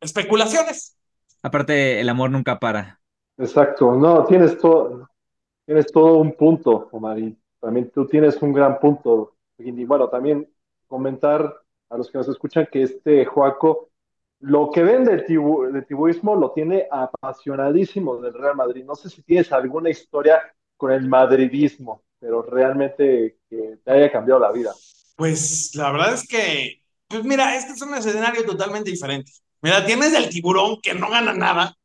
Especulaciones. 0.01 0.97
Aparte, 1.41 2.01
el 2.01 2.09
amor 2.09 2.29
nunca 2.29 2.59
para. 2.59 2.99
Exacto, 3.37 3.93
no, 3.95 4.25
tienes 4.25 4.57
todo, 4.57 5.07
tienes 5.69 5.91
todo 5.91 6.17
un 6.17 6.33
punto, 6.33 6.89
Omarín. 6.91 7.39
También 7.61 7.91
tú 7.91 8.07
tienes 8.07 8.41
un 8.41 8.51
gran 8.51 8.79
punto. 8.79 9.35
Y 9.59 9.85
bueno, 9.85 10.09
también 10.09 10.51
comentar 10.87 11.61
a 11.91 11.95
los 11.95 12.09
que 12.09 12.17
nos 12.17 12.27
escuchan 12.27 12.67
que 12.71 12.81
este 12.81 13.23
Joaco, 13.23 13.91
lo 14.39 14.71
que 14.71 14.81
ven 14.81 15.05
del, 15.05 15.23
tibu, 15.27 15.71
del 15.71 15.85
tibuismo 15.85 16.35
lo 16.35 16.53
tiene 16.53 16.87
apasionadísimo 16.89 18.17
del 18.19 18.33
Real 18.33 18.55
Madrid. 18.55 18.83
No 18.83 18.95
sé 18.95 19.11
si 19.11 19.21
tienes 19.21 19.51
alguna 19.51 19.91
historia 19.91 20.41
con 20.75 20.91
el 20.91 21.07
madridismo, 21.07 22.01
pero 22.17 22.41
realmente 22.41 23.37
que 23.47 23.77
te 23.83 23.91
haya 23.91 24.11
cambiado 24.11 24.39
la 24.39 24.51
vida. 24.51 24.71
Pues 25.17 25.75
la 25.75 25.91
verdad 25.91 26.15
es 26.15 26.27
que, 26.27 26.81
pues 27.07 27.23
mira, 27.23 27.55
este 27.55 27.73
es 27.73 27.81
un 27.83 27.93
escenario 27.93 28.43
totalmente 28.43 28.89
diferente. 28.89 29.31
Mira, 29.61 29.85
tienes 29.85 30.13
el 30.15 30.29
tiburón 30.29 30.81
que 30.81 30.95
no 30.95 31.11
gana 31.11 31.31
nada, 31.31 31.77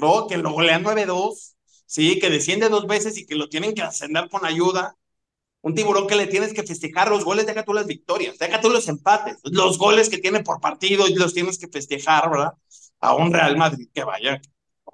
¿no? 0.00 0.28
Que 0.28 0.36
lo 0.36 0.52
golean 0.52 0.84
9-2, 0.84 1.56
sí, 1.90 2.20
que 2.20 2.30
desciende 2.30 2.68
dos 2.68 2.86
veces 2.86 3.18
y 3.18 3.26
que 3.26 3.34
lo 3.34 3.48
tienen 3.48 3.74
que 3.74 3.82
ascender 3.82 4.28
con 4.28 4.44
ayuda. 4.46 4.96
Un 5.60 5.74
tiburón 5.74 6.06
que 6.06 6.14
le 6.14 6.28
tienes 6.28 6.54
que 6.54 6.62
festejar 6.62 7.10
los 7.10 7.24
goles, 7.24 7.46
deja 7.46 7.64
tú 7.64 7.74
las 7.74 7.86
victorias, 7.86 8.38
deja 8.38 8.60
tú 8.60 8.70
los 8.70 8.88
empates, 8.88 9.38
los 9.42 9.76
goles 9.76 10.08
que 10.08 10.18
tiene 10.18 10.40
por 10.44 10.60
partido 10.60 11.08
y 11.08 11.14
los 11.14 11.34
tienes 11.34 11.58
que 11.58 11.68
festejar, 11.68 12.30
¿verdad? 12.30 12.52
A 13.00 13.14
un 13.16 13.32
Real 13.32 13.56
Madrid 13.56 13.88
que 13.92 14.04
vaya, 14.04 14.40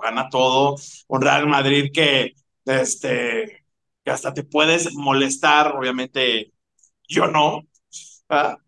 gana 0.02 0.30
todo, 0.30 0.76
un 1.08 1.20
Real 1.20 1.46
Madrid 1.46 1.90
que, 1.92 2.34
este, 2.64 3.66
que 4.02 4.10
hasta 4.10 4.32
te 4.32 4.44
puedes 4.44 4.94
molestar, 4.94 5.76
obviamente 5.76 6.52
yo 7.08 7.26
no. 7.26 7.62
¿verdad? 8.28 8.58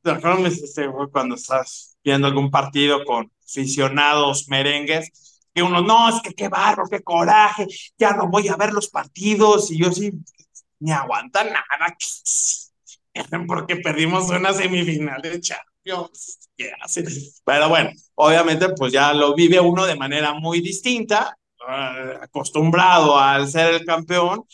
Este, 0.47 0.87
cuando 1.11 1.35
estás 1.35 1.97
viendo 2.05 2.27
algún 2.27 2.51
partido 2.51 3.05
con 3.05 3.33
aficionados 3.43 4.49
merengues, 4.49 5.38
que 5.59 5.63
uno, 5.63 5.83
no, 5.83 6.09
es 6.09 6.23
que 6.23 6.35
qué 6.35 6.49
barro, 6.49 6.85
qué 6.89 7.03
coraje, 7.03 7.67
ya 7.99 8.13
no 8.13 8.29
voy 8.29 8.49
a 8.49 8.57
ver 8.57 8.73
los 8.73 8.89
partidos, 8.89 9.71
y 9.73 9.79
yo 9.83 9.93
sí, 9.93 10.13
ni 10.79 10.93
aguanta 10.93 11.43
nada, 11.45 11.97
porque 13.49 13.77
perdimos 13.77 14.31
una 14.31 14.53
semifinal 14.53 15.21
de 15.21 15.41
Champions. 15.41 16.39
¿Qué 16.57 16.71
hace? 16.81 17.05
Pero 17.45 17.69
bueno, 17.69 17.91
obviamente, 18.15 18.69
pues 18.71 18.93
ya 18.93 19.13
lo 19.13 19.35
vive 19.35 19.59
uno 19.59 19.85
de 19.85 19.97
manera 19.97 20.35
muy 20.35 20.61
distinta, 20.61 21.37
uh, 21.61 22.23
acostumbrado 22.23 23.19
al 23.19 23.49
ser 23.49 23.75
el 23.75 23.85
campeón, 23.85 24.45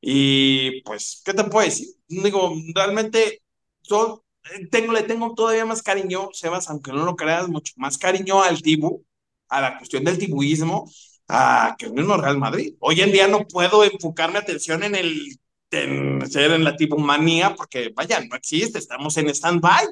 y 0.00 0.82
pues, 0.82 1.22
¿qué 1.24 1.32
te 1.32 1.44
puedo 1.44 1.64
decir? 1.64 1.88
Digo, 2.08 2.54
realmente 2.74 3.42
yo 3.82 4.24
tengo, 4.70 4.92
le 4.92 5.02
tengo 5.04 5.34
todavía 5.34 5.64
más 5.64 5.82
cariño, 5.82 6.28
Sebas, 6.32 6.68
aunque 6.68 6.92
no 6.92 7.04
lo 7.04 7.16
creas, 7.16 7.48
mucho 7.48 7.72
más 7.76 7.96
cariño 7.98 8.42
al 8.42 8.60
Tibu, 8.62 9.04
a 9.50 9.60
la 9.60 9.78
cuestión 9.78 10.04
del 10.04 10.18
tibuismo, 10.18 10.90
a 11.28 11.76
que 11.78 11.86
el 11.86 11.92
mismo 11.92 12.16
Real 12.16 12.38
Madrid. 12.38 12.74
Hoy 12.80 13.00
en 13.00 13.12
día 13.12 13.28
no 13.28 13.46
puedo 13.46 13.84
enfocarme 13.84 14.38
atención 14.38 14.82
en 14.82 14.94
el 14.94 15.38
en 15.72 16.28
ser 16.28 16.50
en 16.50 16.64
la 16.64 16.76
tibumanía, 16.76 17.54
porque 17.54 17.92
vaya, 17.94 18.20
no 18.20 18.34
existe, 18.36 18.78
estamos 18.78 19.16
en 19.16 19.28
stand-by. 19.28 19.86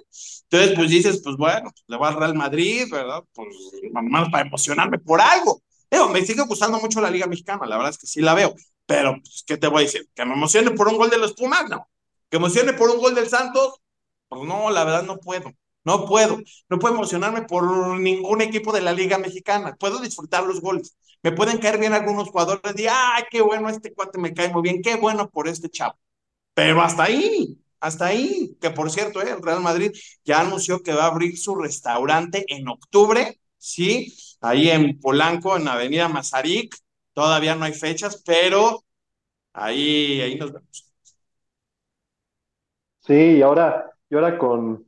Entonces, 0.50 0.74
pues 0.74 0.90
dices, 0.90 1.20
pues 1.22 1.36
bueno, 1.36 1.70
le 1.86 1.96
voy 1.96 2.08
al 2.08 2.16
Real 2.16 2.34
Madrid, 2.34 2.86
¿verdad? 2.90 3.22
Pues 3.32 3.48
normal 3.92 4.28
para 4.30 4.46
emocionarme 4.46 4.98
por 4.98 5.20
algo. 5.20 5.62
Digo, 5.90 6.08
me 6.08 6.24
sigue 6.24 6.42
gustando 6.42 6.80
mucho 6.80 7.00
la 7.00 7.10
Liga 7.10 7.26
Mexicana, 7.26 7.66
la 7.66 7.76
verdad 7.76 7.92
es 7.92 7.98
que 7.98 8.06
sí 8.06 8.20
la 8.20 8.34
veo, 8.34 8.54
pero 8.86 9.14
pues, 9.22 9.44
¿qué 9.46 9.56
te 9.56 9.68
voy 9.68 9.82
a 9.82 9.86
decir? 9.86 10.08
¿Que 10.14 10.24
me 10.24 10.34
emocione 10.34 10.70
por 10.72 10.88
un 10.88 10.96
gol 10.96 11.10
de 11.10 11.18
los 11.18 11.34
Pumas? 11.34 11.68
No. 11.70 11.88
¿Que 12.30 12.36
emocione 12.36 12.72
por 12.74 12.90
un 12.90 12.98
gol 12.98 13.14
del 13.14 13.28
Santos? 13.28 13.80
Pues 14.28 14.42
no, 14.42 14.70
la 14.70 14.84
verdad 14.84 15.02
no 15.04 15.18
puedo. 15.18 15.52
No 15.88 16.04
puedo. 16.04 16.38
No 16.68 16.78
puedo 16.78 16.94
emocionarme 16.94 17.42
por 17.42 17.64
ningún 17.98 18.42
equipo 18.42 18.72
de 18.72 18.82
la 18.82 18.92
Liga 18.92 19.16
Mexicana. 19.16 19.74
Puedo 19.74 20.00
disfrutar 20.00 20.44
los 20.44 20.60
goles. 20.60 20.98
Me 21.22 21.32
pueden 21.32 21.56
caer 21.56 21.78
bien 21.78 21.94
algunos 21.94 22.28
jugadores 22.28 22.78
y, 22.78 22.86
ay, 22.86 23.24
qué 23.30 23.40
bueno, 23.40 23.70
este 23.70 23.94
cuate 23.94 24.18
me 24.18 24.34
cae 24.34 24.50
muy 24.50 24.60
bien, 24.60 24.82
qué 24.82 24.96
bueno 24.96 25.30
por 25.30 25.48
este 25.48 25.70
chavo. 25.70 25.98
Pero 26.52 26.82
hasta 26.82 27.04
ahí, 27.04 27.56
hasta 27.80 28.04
ahí. 28.04 28.54
Que 28.60 28.68
por 28.68 28.90
cierto, 28.90 29.22
¿eh? 29.22 29.30
el 29.30 29.42
Real 29.42 29.62
Madrid 29.62 29.92
ya 30.26 30.40
anunció 30.40 30.82
que 30.82 30.92
va 30.92 31.04
a 31.04 31.06
abrir 31.06 31.38
su 31.38 31.54
restaurante 31.54 32.44
en 32.48 32.68
octubre, 32.68 33.40
¿sí? 33.56 34.12
Ahí 34.42 34.68
en 34.68 35.00
Polanco, 35.00 35.56
en 35.56 35.68
Avenida 35.68 36.06
Mazarik. 36.08 36.76
Todavía 37.14 37.54
no 37.54 37.64
hay 37.64 37.72
fechas, 37.72 38.22
pero 38.26 38.84
ahí, 39.54 40.20
ahí 40.20 40.36
nos 40.36 40.52
vemos. 40.52 40.92
Sí, 43.06 43.38
y 43.38 43.42
ahora, 43.42 43.90
y 44.10 44.14
ahora 44.16 44.36
con, 44.36 44.87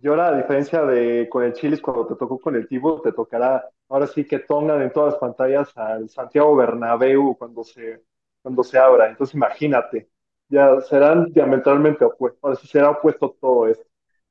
y 0.00 0.06
ahora 0.06 0.28
a 0.28 0.36
diferencia 0.36 0.82
de 0.82 1.28
con 1.28 1.44
el 1.44 1.52
Chilis, 1.52 1.80
cuando 1.80 2.06
te 2.06 2.14
tocó 2.14 2.38
con 2.38 2.54
el 2.54 2.68
Tibo, 2.68 3.00
te 3.02 3.12
tocará 3.12 3.68
ahora 3.88 4.06
sí 4.06 4.24
que 4.24 4.38
pongan 4.38 4.82
en 4.82 4.92
todas 4.92 5.14
las 5.14 5.20
pantallas 5.20 5.76
al 5.76 6.08
Santiago 6.08 6.54
Bernabéu 6.54 7.36
cuando 7.36 7.64
se, 7.64 8.02
cuando 8.42 8.62
se 8.62 8.78
abra. 8.78 9.08
Entonces 9.08 9.34
imagínate, 9.34 10.08
ya 10.48 10.80
serán 10.82 11.32
diametralmente 11.32 12.04
opuestos, 12.04 12.40
ahora 12.42 12.56
sí 12.56 12.68
será 12.68 12.90
opuesto 12.90 13.36
todo 13.40 13.66
esto. 13.66 13.84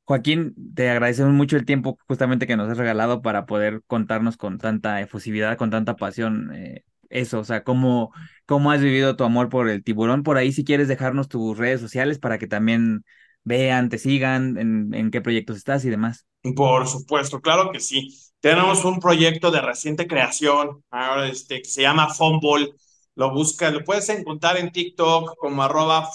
Joaquín, 0.05 0.55
te 0.73 0.89
agradecemos 0.89 1.33
mucho 1.33 1.57
el 1.57 1.65
tiempo 1.65 1.97
justamente 2.07 2.47
que 2.47 2.55
nos 2.55 2.69
has 2.69 2.77
regalado 2.77 3.21
para 3.21 3.45
poder 3.45 3.81
contarnos 3.87 4.37
con 4.37 4.57
tanta 4.57 5.01
efusividad, 5.01 5.57
con 5.57 5.69
tanta 5.69 5.97
pasión, 5.97 6.53
eh, 6.55 6.85
eso, 7.09 7.39
o 7.39 7.43
sea, 7.43 7.65
cómo, 7.65 8.13
cómo 8.45 8.71
has 8.71 8.81
vivido 8.81 9.17
tu 9.17 9.25
amor 9.25 9.49
por 9.49 9.67
el 9.67 9.83
tiburón. 9.83 10.23
Por 10.23 10.37
ahí, 10.37 10.53
si 10.53 10.63
quieres 10.63 10.87
dejarnos 10.87 11.27
tus 11.27 11.57
redes 11.57 11.81
sociales 11.81 12.19
para 12.19 12.37
que 12.37 12.47
también 12.47 13.03
vean, 13.47 13.89
te 13.89 13.97
sigan, 13.97 14.57
en, 14.93 15.09
qué 15.09 15.21
proyectos 15.21 15.57
estás 15.57 15.85
y 15.85 15.89
demás. 15.89 16.25
Por 16.55 16.87
supuesto, 16.87 17.41
claro 17.41 17.71
que 17.71 17.79
sí. 17.79 18.15
Tenemos 18.39 18.85
un 18.85 18.99
proyecto 18.99 19.49
de 19.49 19.61
reciente 19.61 20.05
creación, 20.05 20.83
ahora 20.91 21.27
este, 21.27 21.61
que 21.61 21.69
se 21.69 21.81
llama 21.81 22.13
Fonball. 22.13 22.75
Lo 23.15 23.31
buscas, 23.31 23.73
lo 23.73 23.83
puedes 23.83 24.09
encontrar 24.09 24.57
en 24.57 24.71
TikTok 24.71 25.35
como 25.37 25.63
arroba 25.63 26.09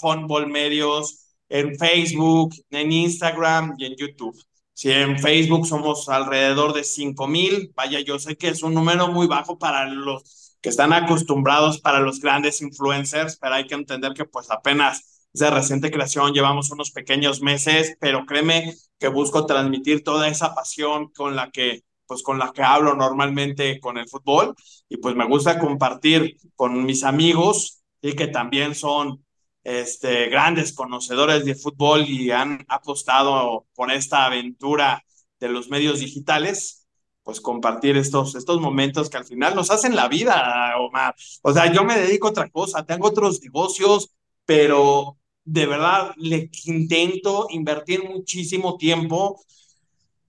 Medios, 0.47 1.25
en 1.49 1.75
Facebook, 1.75 2.53
en 2.69 2.91
Instagram 2.91 3.75
y 3.77 3.85
en 3.85 3.95
YouTube. 3.97 4.39
Si 4.73 4.91
en 4.91 5.19
Facebook 5.19 5.67
somos 5.67 6.07
alrededor 6.09 6.73
de 6.73 6.83
5 6.83 7.27
mil, 7.27 7.71
vaya, 7.75 7.99
yo 7.99 8.17
sé 8.19 8.37
que 8.37 8.49
es 8.49 8.63
un 8.63 8.73
número 8.73 9.07
muy 9.09 9.27
bajo 9.27 9.57
para 9.57 9.85
los 9.87 10.55
que 10.61 10.69
están 10.69 10.93
acostumbrados 10.93 11.81
para 11.81 11.99
los 11.99 12.21
grandes 12.21 12.61
influencers, 12.61 13.37
pero 13.37 13.55
hay 13.55 13.67
que 13.67 13.75
entender 13.75 14.13
que 14.13 14.23
pues 14.25 14.49
apenas 14.49 15.12
de 15.33 15.49
reciente 15.49 15.91
creación, 15.91 16.33
llevamos 16.33 16.71
unos 16.71 16.91
pequeños 16.91 17.41
meses, 17.41 17.97
pero 17.99 18.25
créeme 18.25 18.73
que 18.99 19.07
busco 19.07 19.45
transmitir 19.45 20.03
toda 20.03 20.27
esa 20.27 20.53
pasión 20.53 21.09
con 21.09 21.35
la 21.35 21.49
que 21.51 21.83
pues 22.05 22.21
con 22.21 22.37
la 22.37 22.51
que 22.51 22.61
hablo 22.61 22.95
normalmente 22.95 23.79
con 23.79 23.97
el 23.97 24.07
fútbol 24.07 24.55
y 24.89 24.97
pues 24.97 25.15
me 25.15 25.25
gusta 25.25 25.57
compartir 25.57 26.37
con 26.55 26.85
mis 26.85 27.03
amigos 27.03 27.83
y 28.01 28.13
que 28.13 28.27
también 28.27 28.75
son 28.75 29.23
este, 29.63 30.27
grandes 30.27 30.73
conocedores 30.73 31.45
de 31.45 31.55
fútbol 31.55 32.01
y 32.07 32.31
han 32.31 32.65
apostado 32.67 33.65
por 33.73 33.91
esta 33.91 34.25
aventura 34.25 35.03
de 35.39 35.49
los 35.49 35.69
medios 35.69 35.99
digitales, 35.99 36.85
pues 37.23 37.39
compartir 37.41 37.97
estos, 37.97 38.35
estos 38.35 38.59
momentos 38.59 39.09
que 39.09 39.17
al 39.17 39.25
final 39.25 39.55
nos 39.55 39.71
hacen 39.71 39.95
la 39.95 40.07
vida, 40.09 40.75
Omar. 40.77 41.15
O 41.41 41.53
sea, 41.53 41.71
yo 41.71 41.83
me 41.83 41.97
dedico 41.97 42.27
a 42.27 42.31
otra 42.31 42.49
cosa, 42.49 42.85
tengo 42.85 43.07
otros 43.07 43.41
negocios, 43.41 44.13
pero 44.45 45.17
de 45.45 45.65
verdad 45.65 46.13
le 46.17 46.49
intento 46.65 47.47
invertir 47.49 48.03
muchísimo 48.03 48.77
tiempo, 48.77 49.41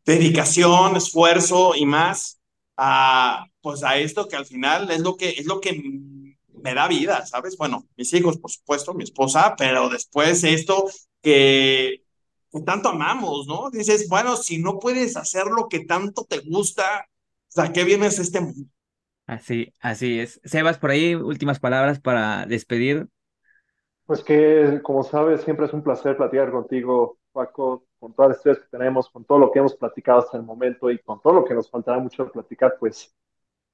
dedicación, 0.04 0.96
esfuerzo 0.96 1.74
y 1.74 1.86
más 1.86 2.40
a 2.76 3.46
pues 3.60 3.82
a 3.82 3.96
esto 3.96 4.28
que 4.28 4.36
al 4.36 4.44
final 4.46 4.90
es 4.90 5.00
lo 5.00 5.16
que 5.16 5.30
es 5.30 5.46
lo 5.46 5.60
que 5.60 5.80
me 6.62 6.74
da 6.74 6.88
vida, 6.88 7.24
¿sabes? 7.26 7.56
Bueno, 7.56 7.86
mis 7.96 8.12
hijos, 8.14 8.38
por 8.38 8.50
supuesto, 8.50 8.94
mi 8.94 9.04
esposa, 9.04 9.54
pero 9.56 9.88
después 9.88 10.42
esto 10.44 10.90
que, 11.22 12.02
que 12.52 12.60
tanto 12.60 12.88
amamos, 12.88 13.46
¿no? 13.46 13.70
Dices, 13.70 14.08
bueno, 14.08 14.36
si 14.36 14.58
no 14.58 14.78
puedes 14.78 15.16
hacer 15.16 15.46
lo 15.46 15.68
que 15.68 15.80
tanto 15.80 16.24
te 16.24 16.38
gusta, 16.40 17.06
¿a 17.56 17.72
qué 17.72 17.84
vienes 17.84 18.18
este 18.18 18.40
mundo? 18.40 18.70
Así, 19.26 19.72
así 19.80 20.20
es. 20.20 20.40
Sebas, 20.44 20.78
por 20.78 20.90
ahí, 20.90 21.14
últimas 21.14 21.60
palabras 21.60 22.00
para 22.00 22.46
despedir 22.46 23.08
pues 24.06 24.22
que, 24.22 24.80
como 24.82 25.02
sabes, 25.02 25.42
siempre 25.42 25.66
es 25.66 25.72
un 25.72 25.82
placer 25.82 26.16
platicar 26.16 26.50
contigo, 26.50 27.18
Paco, 27.32 27.84
con 27.98 28.12
todas 28.12 28.30
las 28.30 28.38
historias 28.38 28.64
que 28.64 28.76
tenemos, 28.76 29.08
con 29.08 29.24
todo 29.24 29.38
lo 29.38 29.50
que 29.50 29.58
hemos 29.58 29.74
platicado 29.74 30.18
hasta 30.20 30.36
el 30.36 30.42
momento 30.42 30.90
y 30.90 30.98
con 30.98 31.20
todo 31.20 31.32
lo 31.32 31.44
que 31.44 31.54
nos 31.54 31.70
faltará 31.70 31.98
mucho 31.98 32.30
platicar, 32.30 32.76
pues 32.78 33.14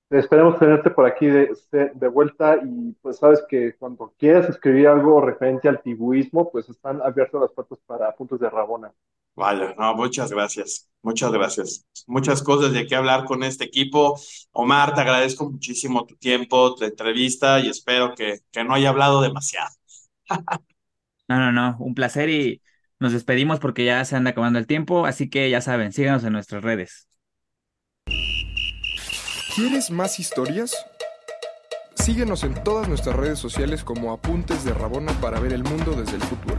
esperemos 0.08 0.58
tenerte 0.58 0.90
por 0.90 1.06
aquí 1.06 1.26
de, 1.26 1.54
de, 1.94 2.08
vuelta 2.08 2.56
y 2.64 2.92
pues 3.00 3.18
sabes 3.18 3.44
que 3.48 3.76
cuando 3.76 4.12
quieras 4.18 4.48
escribir 4.48 4.88
algo 4.88 5.20
referente 5.20 5.68
al 5.68 5.82
tibuismo, 5.82 6.50
pues 6.50 6.68
están 6.68 7.00
abiertas 7.02 7.40
las 7.40 7.52
puertas 7.52 7.78
para 7.86 8.14
puntos 8.14 8.40
de 8.40 8.50
Rabona. 8.50 8.92
Vale, 9.36 9.74
no, 9.78 9.94
muchas 9.94 10.30
gracias, 10.30 10.88
muchas 11.02 11.32
gracias. 11.32 11.86
Muchas 12.06 12.42
cosas 12.42 12.72
de 12.72 12.86
qué 12.86 12.96
hablar 12.96 13.24
con 13.24 13.42
este 13.44 13.64
equipo. 13.64 14.18
Omar, 14.52 14.94
te 14.94 15.00
agradezco 15.00 15.48
muchísimo 15.48 16.04
tu 16.04 16.16
tiempo, 16.16 16.74
tu 16.74 16.84
entrevista 16.84 17.60
y 17.60 17.68
espero 17.68 18.14
que, 18.14 18.40
que 18.50 18.64
no 18.64 18.74
haya 18.74 18.90
hablado 18.90 19.22
demasiado. 19.22 19.79
No, 21.28 21.38
no, 21.38 21.52
no, 21.52 21.76
un 21.78 21.94
placer 21.94 22.28
y 22.28 22.60
nos 22.98 23.12
despedimos 23.12 23.60
porque 23.60 23.84
ya 23.84 24.04
se 24.04 24.16
anda 24.16 24.30
acabando 24.30 24.58
el 24.58 24.66
tiempo, 24.66 25.06
así 25.06 25.30
que 25.30 25.48
ya 25.48 25.60
saben, 25.60 25.92
síganos 25.92 26.24
en 26.24 26.32
nuestras 26.32 26.64
redes. 26.64 27.06
¿Quieres 29.54 29.90
más 29.90 30.18
historias? 30.18 30.74
Síguenos 31.94 32.44
en 32.44 32.54
todas 32.64 32.88
nuestras 32.88 33.14
redes 33.14 33.38
sociales 33.38 33.84
como 33.84 34.12
Apuntes 34.12 34.64
de 34.64 34.74
Rabona 34.74 35.12
para 35.20 35.38
ver 35.38 35.52
el 35.52 35.62
mundo 35.62 35.92
desde 35.92 36.16
el 36.16 36.22
fútbol. 36.22 36.58